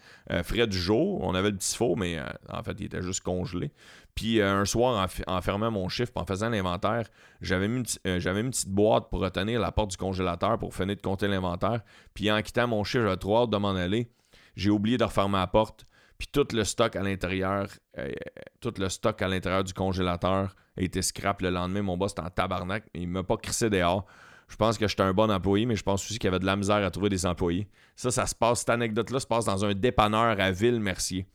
frais 0.43 0.67
du 0.67 0.79
jour. 0.79 1.21
On 1.23 1.35
avait 1.35 1.51
le 1.51 1.57
petit 1.57 1.77
faux, 1.77 1.97
mais 1.97 2.19
en 2.51 2.63
fait, 2.63 2.77
il 2.79 2.87
était 2.87 3.03
juste 3.03 3.23
congelé. 3.23 3.73
Puis 4.15 4.41
euh, 4.41 4.61
un 4.61 4.65
soir, 4.65 5.09
en, 5.27 5.41
fermant 5.41 5.71
mon 5.71 5.89
chiffre, 5.89 6.13
en 6.15 6.25
faisant 6.25 6.49
l'inventaire, 6.49 7.09
j'avais 7.41 7.67
euh, 7.67 8.21
une 8.41 8.51
petite 8.51 8.69
boîte 8.69 9.11
pour 9.11 9.21
retenir 9.21 9.61
la 9.61 9.73
porte 9.73 9.91
du 9.91 9.97
congélateur 9.97 10.59
pour 10.59 10.75
finir 10.75 10.97
de 10.97 11.01
compter 11.01 11.27
l'inventaire. 11.27 11.81
Puis 12.15 12.31
en 12.31 12.41
quittant 12.43 12.69
mon 12.69 12.85
chiffre, 12.85 13.05
j'avais 13.05 13.17
trop 13.17 13.43
hâte 13.43 13.51
de 13.51 13.57
m'en 13.57 13.75
aller. 13.75 14.11
J'ai 14.57 14.71
oublié 14.71 14.99
de 14.99 15.05
refermer 15.05 15.39
la 15.39 15.49
porte. 15.49 15.85
Puis 16.19 16.29
tout 16.31 16.47
le 16.53 16.65
stock 16.65 16.95
à 16.97 17.03
l'intérieur, 17.03 17.67
euh, 17.99 18.11
tout 18.61 18.73
le 18.79 18.89
stock 18.89 19.21
à 19.21 19.29
l'intérieur 19.29 19.65
du 19.65 19.73
congélateur 19.73 20.55
a 20.77 20.81
été 20.81 21.03
scrap 21.03 21.43
le 21.43 21.51
lendemain. 21.51 21.83
Mon 21.83 21.97
boss 21.97 22.13
était 22.13 22.23
en 22.23 22.31
tabarnak. 22.31 22.85
Il 22.95 23.09
m'a 23.09 23.23
pas 23.23 23.37
crissé 23.37 23.69
dehors. 23.69 24.07
Je 24.49 24.57
pense 24.57 24.79
que 24.79 24.87
j'étais 24.87 25.03
un 25.03 25.15
bon 25.15 25.31
employé, 25.31 25.67
mais 25.67 25.75
je 25.75 25.83
pense 25.83 26.05
aussi 26.05 26.19
qu'il 26.19 26.29
y 26.29 26.29
avait 26.29 26.39
de 26.39 26.47
la 26.47 26.57
misère 26.57 26.77
à 26.77 26.91
trouver 26.91 27.09
des 27.09 27.27
employés. 27.27 27.67
Ça, 27.97 28.11
ça 28.11 28.27
se 28.27 28.35
passe, 28.35 28.61
cette 28.61 28.71
anecdote-là 28.71 29.19
se 29.19 29.27
passe 29.27 29.47
dans 29.47 29.65
un 29.65 29.73
dépanneur 29.75 30.39
à 30.39 30.51
Ville-Mercier. 30.51 31.27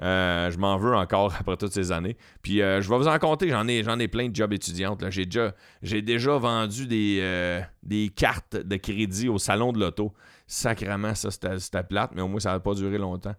Euh, 0.00 0.50
je 0.50 0.58
m'en 0.58 0.76
veux 0.76 0.94
encore 0.94 1.34
après 1.40 1.56
toutes 1.56 1.72
ces 1.72 1.92
années. 1.92 2.16
Puis 2.42 2.60
euh, 2.60 2.80
je 2.80 2.88
vais 2.88 2.98
vous 2.98 3.08
en 3.08 3.18
compter, 3.18 3.48
j'en 3.48 3.66
ai, 3.68 3.82
j'en 3.82 3.98
ai 3.98 4.08
plein 4.08 4.28
de 4.28 4.34
jobs 4.34 4.52
étudiantes. 4.52 5.04
J'ai 5.10 5.24
déjà, 5.24 5.54
j'ai 5.82 6.02
déjà 6.02 6.36
vendu 6.36 6.86
des, 6.86 7.62
des 7.82 8.08
cartes 8.10 8.56
de 8.56 8.76
crédit 8.76 9.28
au 9.28 9.38
salon 9.38 9.72
de 9.72 9.80
l'auto. 9.80 10.12
Sacrement, 10.46 11.14
ça 11.14 11.30
c'était 11.30 11.82
plate, 11.84 12.10
mais 12.14 12.22
au 12.22 12.28
moins 12.28 12.40
ça 12.40 12.52
n'a 12.52 12.60
pas 12.60 12.74
duré 12.74 12.98
longtemps. 12.98 13.34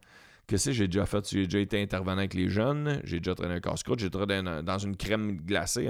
Qu'est-ce 0.50 0.66
que 0.66 0.72
j'ai 0.72 0.88
déjà 0.88 1.06
fait? 1.06 1.30
J'ai 1.30 1.46
déjà 1.46 1.60
été 1.60 1.80
intervenant 1.80 2.18
avec 2.18 2.34
les 2.34 2.50
jeunes, 2.50 3.02
j'ai 3.04 3.20
déjà 3.20 3.36
traîné 3.36 3.54
un 3.54 3.60
casse-croûte, 3.60 4.00
j'ai 4.00 4.10
travaillé 4.10 4.42
dans 4.42 4.78
une 4.80 4.98
crème 4.98 5.38
glacée, 5.46 5.88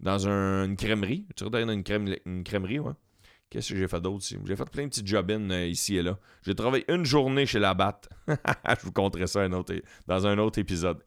dans 0.00 0.18
une 0.26 0.74
crèmerie. 0.74 1.26
J'ai 1.36 1.44
travaillé 1.44 1.66
dans 1.66 1.72
une, 1.74 1.84
crème, 1.84 2.14
une 2.24 2.42
crèmerie, 2.42 2.78
ouais. 2.78 2.94
Qu'est-ce 3.50 3.70
que 3.70 3.76
j'ai 3.76 3.88
fait 3.88 4.00
d'autre? 4.00 4.24
J'ai 4.24 4.56
fait 4.56 4.70
plein 4.70 4.84
de 4.84 4.88
petits 4.88 5.04
job 5.04 5.28
euh, 5.28 5.66
ici 5.66 5.96
et 5.96 6.02
là. 6.02 6.16
J'ai 6.46 6.54
travaillé 6.54 6.84
une 6.88 7.04
journée 7.04 7.46
chez 7.46 7.58
la 7.58 7.74
BAT. 7.74 8.00
Je 8.28 8.84
vous 8.84 8.92
conterai 8.92 9.26
ça 9.26 9.46
dans 10.06 10.26
un 10.26 10.38
autre 10.38 10.58
épisode. 10.60 10.98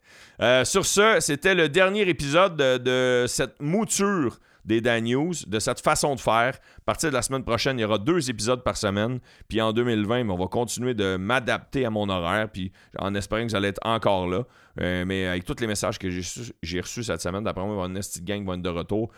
Euh, 0.41 0.65
sur 0.65 0.85
ce, 0.85 1.17
c'était 1.21 1.55
le 1.55 1.69
dernier 1.69 2.07
épisode 2.07 2.57
de, 2.57 3.25
cette 3.27 3.61
mouture 3.61 4.39
des 4.65 4.81
Dan 4.81 5.03
News, 5.03 5.33
de 5.47 5.59
cette 5.59 5.79
façon 5.79 6.15
de 6.15 6.19
faire. 6.19 6.55
À 6.55 6.81
partir 6.85 7.09
de 7.09 7.13
la 7.13 7.21
semaine 7.21 7.43
prochaine, 7.43 7.77
il 7.79 7.81
y 7.81 7.85
aura 7.85 7.97
deux 7.97 8.29
épisodes 8.29 8.63
par 8.63 8.77
semaine. 8.77 9.19
Puis 9.47 9.61
en 9.61 9.73
2020, 9.73 10.29
on 10.29 10.37
va 10.37 10.47
continuer 10.47 10.93
de 10.93 11.17
m'adapter 11.17 11.85
à 11.85 11.89
mon 11.89 12.09
horaire. 12.09 12.49
Puis 12.51 12.71
en 12.97 13.13
espérant 13.15 13.43
que 13.43 13.49
vous 13.49 13.55
allez 13.55 13.69
être 13.69 13.81
encore 13.83 14.27
là. 14.27 14.43
Euh, 14.81 15.05
mais 15.05 15.27
avec 15.27 15.45
tous 15.45 15.59
les 15.59 15.67
messages 15.67 15.99
que 15.99 16.09
j'ai 16.09 16.81
reçus 16.81 17.03
cette 17.03 17.21
semaine, 17.21 17.43
d'après 17.43 17.65
moi, 17.65 17.85
une 17.85 17.93
petite 17.93 18.25
gang 18.25 18.45
va 18.45 18.55
être 18.55 18.61
de 18.61 18.69
retour. 18.69 19.11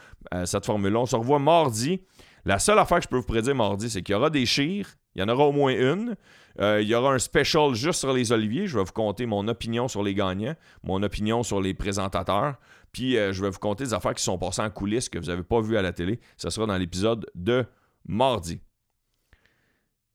cette 0.45 0.65
formule-là. 0.65 0.99
On 0.99 1.05
se 1.05 1.15
revoit 1.15 1.39
mardi. 1.39 2.01
La 2.45 2.59
seule 2.59 2.77
affaire 2.77 2.99
que 2.99 3.05
je 3.05 3.09
peux 3.09 3.17
vous 3.17 3.23
prédire 3.23 3.55
mardi, 3.55 3.89
c'est 3.89 4.03
qu'il 4.03 4.13
y 4.13 4.15
aura 4.15 4.29
des 4.29 4.45
chires, 4.45 4.87
Il 5.15 5.21
y 5.21 5.23
en 5.23 5.29
aura 5.29 5.45
au 5.47 5.51
moins 5.51 5.73
une. 5.73 6.15
Euh, 6.59 6.79
il 6.81 6.87
y 6.87 6.93
aura 6.93 7.13
un 7.13 7.19
special 7.19 7.73
juste 7.73 7.99
sur 7.99 8.13
les 8.13 8.31
oliviers. 8.31 8.67
Je 8.67 8.77
vais 8.77 8.83
vous 8.83 8.91
conter 8.91 9.25
mon 9.25 9.47
opinion 9.47 9.87
sur 9.87 10.03
les 10.03 10.13
gagnants, 10.13 10.55
mon 10.83 11.01
opinion 11.01 11.41
sur 11.41 11.59
les 11.59 11.73
présentateurs. 11.73 12.55
Puis 12.95 13.17
euh, 13.17 13.33
je 13.33 13.41
vais 13.41 13.49
vous 13.49 13.59
conter 13.59 13.83
des 13.83 13.93
affaires 13.93 14.13
qui 14.13 14.23
sont 14.23 14.37
passées 14.37 14.61
en 14.61 14.69
coulisses 14.69 15.09
que 15.09 15.19
vous 15.19 15.25
n'avez 15.25 15.43
pas 15.43 15.59
vues 15.59 15.75
à 15.75 15.81
la 15.81 15.91
télé. 15.91 16.17
Ça 16.37 16.49
sera 16.49 16.65
dans 16.65 16.77
l'épisode 16.77 17.29
de 17.35 17.65
mardi. 18.07 18.61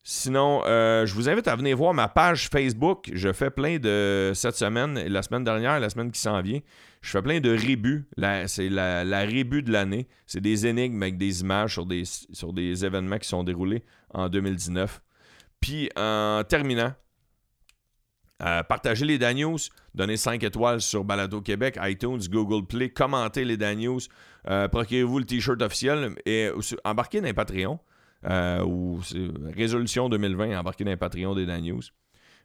Sinon, 0.03 0.63
euh, 0.65 1.05
je 1.05 1.13
vous 1.13 1.29
invite 1.29 1.47
à 1.47 1.57
venir 1.57 1.77
voir 1.77 1.93
ma 1.93 2.09
page 2.09 2.49
Facebook. 2.49 3.11
Je 3.13 3.35
fais 3.35 3.51
plein 3.51 3.79
de. 3.79 4.33
Cette 4.35 4.57
semaine, 4.57 4.99
la 4.99 5.21
semaine 5.21 5.45
dernière, 5.45 5.79
la 5.79 5.91
semaine 5.91 6.11
qui 6.11 6.23
s'en 6.23 6.41
vient, 6.41 6.61
je 7.03 7.11
fais 7.11 7.21
plein 7.21 7.41
de 7.41 7.51
rébus. 7.51 8.09
C'est 8.47 8.71
la, 8.71 9.19
rébut 9.27 9.63
de 9.63 9.71
l'année. 9.71 10.09
C'est 10.27 10.41
des 10.41 10.67
énigmes 10.67 11.03
avec 11.03 11.19
des 11.19 11.43
images 11.43 11.75
sur 11.75 11.85
des, 11.85 12.05
sur 12.07 12.55
des 12.55 12.87
événements 12.87 13.19
qui 13.19 13.29
sont 13.29 13.45
déroulés 13.45 13.85
en 14.15 14.31
2019. 14.31 15.03
Puis 15.61 15.91
en 15.97 16.45
terminant, 16.49 16.95
euh, 18.41 18.63
partagez 18.63 19.05
les 19.05 19.19
Daniels, 19.19 19.57
donnez 19.95 20.17
5 20.17 20.43
étoiles 20.43 20.81
sur 20.81 21.05
Balado 21.05 21.41
Québec, 21.41 21.79
iTunes, 21.83 22.21
Google 22.29 22.67
Play, 22.67 22.91
commentez 22.91 23.45
les 23.45 23.57
Daniels, 23.57 23.99
euh, 24.49 24.69
procurez-vous 24.69 25.19
le 25.19 25.25
t-shirt 25.25 25.61
officiel 25.63 26.15
et 26.27 26.51
embarquez 26.85 27.21
dans 27.21 27.33
Patreon. 27.33 27.79
Euh, 28.29 28.63
ou 28.63 29.01
résolution 29.57 30.11
2020, 30.11 30.59
embarquez 30.59 30.85
dans 30.85 30.97
Patreon 30.97 31.35
des 31.35 31.47
Daniels. 31.47 31.81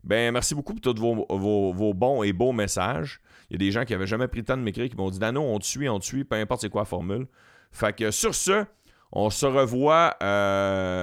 Ben, 0.05 0.31
merci 0.31 0.55
beaucoup 0.55 0.73
pour 0.73 0.93
tous 0.93 1.01
vos, 1.01 1.93
bons 1.93 2.23
et 2.23 2.31
beaux 2.31 2.53
messages. 2.53 3.19
Il 3.49 3.53
y 3.53 3.55
a 3.55 3.58
des 3.58 3.71
gens 3.71 3.84
qui 3.84 3.91
n'avaient 3.91 4.08
jamais 4.08 4.29
pris 4.29 4.39
le 4.39 4.45
temps 4.45 4.55
de 4.55 4.62
m'écrire 4.62 4.88
qui 4.88 4.95
m'ont 4.95 5.10
dit 5.10 5.19
Dano, 5.19 5.41
on 5.41 5.60
te 5.60 5.65
suit, 5.65 5.89
on 5.89 5.99
te 5.99 6.05
suit, 6.05 6.23
peu 6.23 6.38
importe 6.38 6.62
c'est 6.62 6.69
quoi 6.69 6.81
la 6.81 6.86
formule. 6.86 7.27
Fait 7.71 7.93
que 7.93 8.12
sur 8.12 8.34
ce, 8.36 8.63
on 9.12 9.29
se 9.29 9.45
revoit 9.45 10.15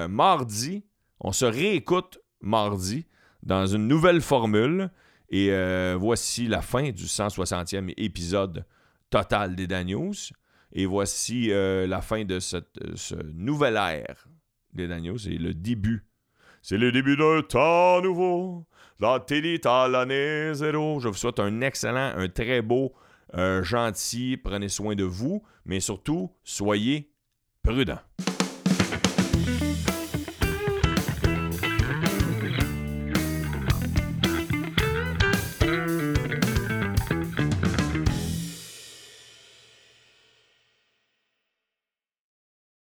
mardi 0.09 0.85
on 1.23 1.33
se 1.33 1.45
réécoute 1.45 2.19
mardi 2.41 3.07
dans 3.43 3.67
une 3.67 3.89
nouvelle 3.89 4.21
formule. 4.21 4.91
Et 5.31 5.49
euh, 5.51 5.97
voici 5.99 6.47
la 6.47 6.61
fin 6.61 6.91
du 6.91 7.05
160e 7.05 7.95
épisode 7.97 8.65
total 9.11 9.57
des 9.57 9.67
Daniels. 9.67 10.33
Et 10.75 10.87
voici 10.87 11.51
euh, 11.51 11.87
la 11.87 12.01
fin 12.01 12.25
de 12.25 12.39
cette, 12.39 12.79
euh, 12.83 12.93
ce 12.95 13.15
nouvel 13.35 13.77
ère 13.77 14.29
des 14.73 14.89
Daniels. 14.89 15.19
C'est 15.19 15.31
le 15.31 15.55
début. 15.55 16.07
C'est 16.61 16.79
le 16.79 16.93
début 16.93 17.17
d'un 17.17 17.43
temps 17.43 18.01
nouveau. 18.03 18.67
La 19.01 19.21
télé 19.21 19.61
l'année 19.65 20.55
zéro. 20.55 21.01
Je 21.01 21.09
vous 21.09 21.15
souhaite 21.15 21.41
un 21.41 21.61
excellent, 21.61 22.13
un 22.17 22.29
très 22.29 22.63
beau, 22.63 22.93
gentil. 23.35 24.37
Prenez 24.37 24.69
soin 24.69 24.95
de 24.95 25.05
vous. 25.05 25.43
Mais 25.65 25.81
surtout, 25.81 26.31
soyez 26.45 27.11
prudents. 27.65 27.99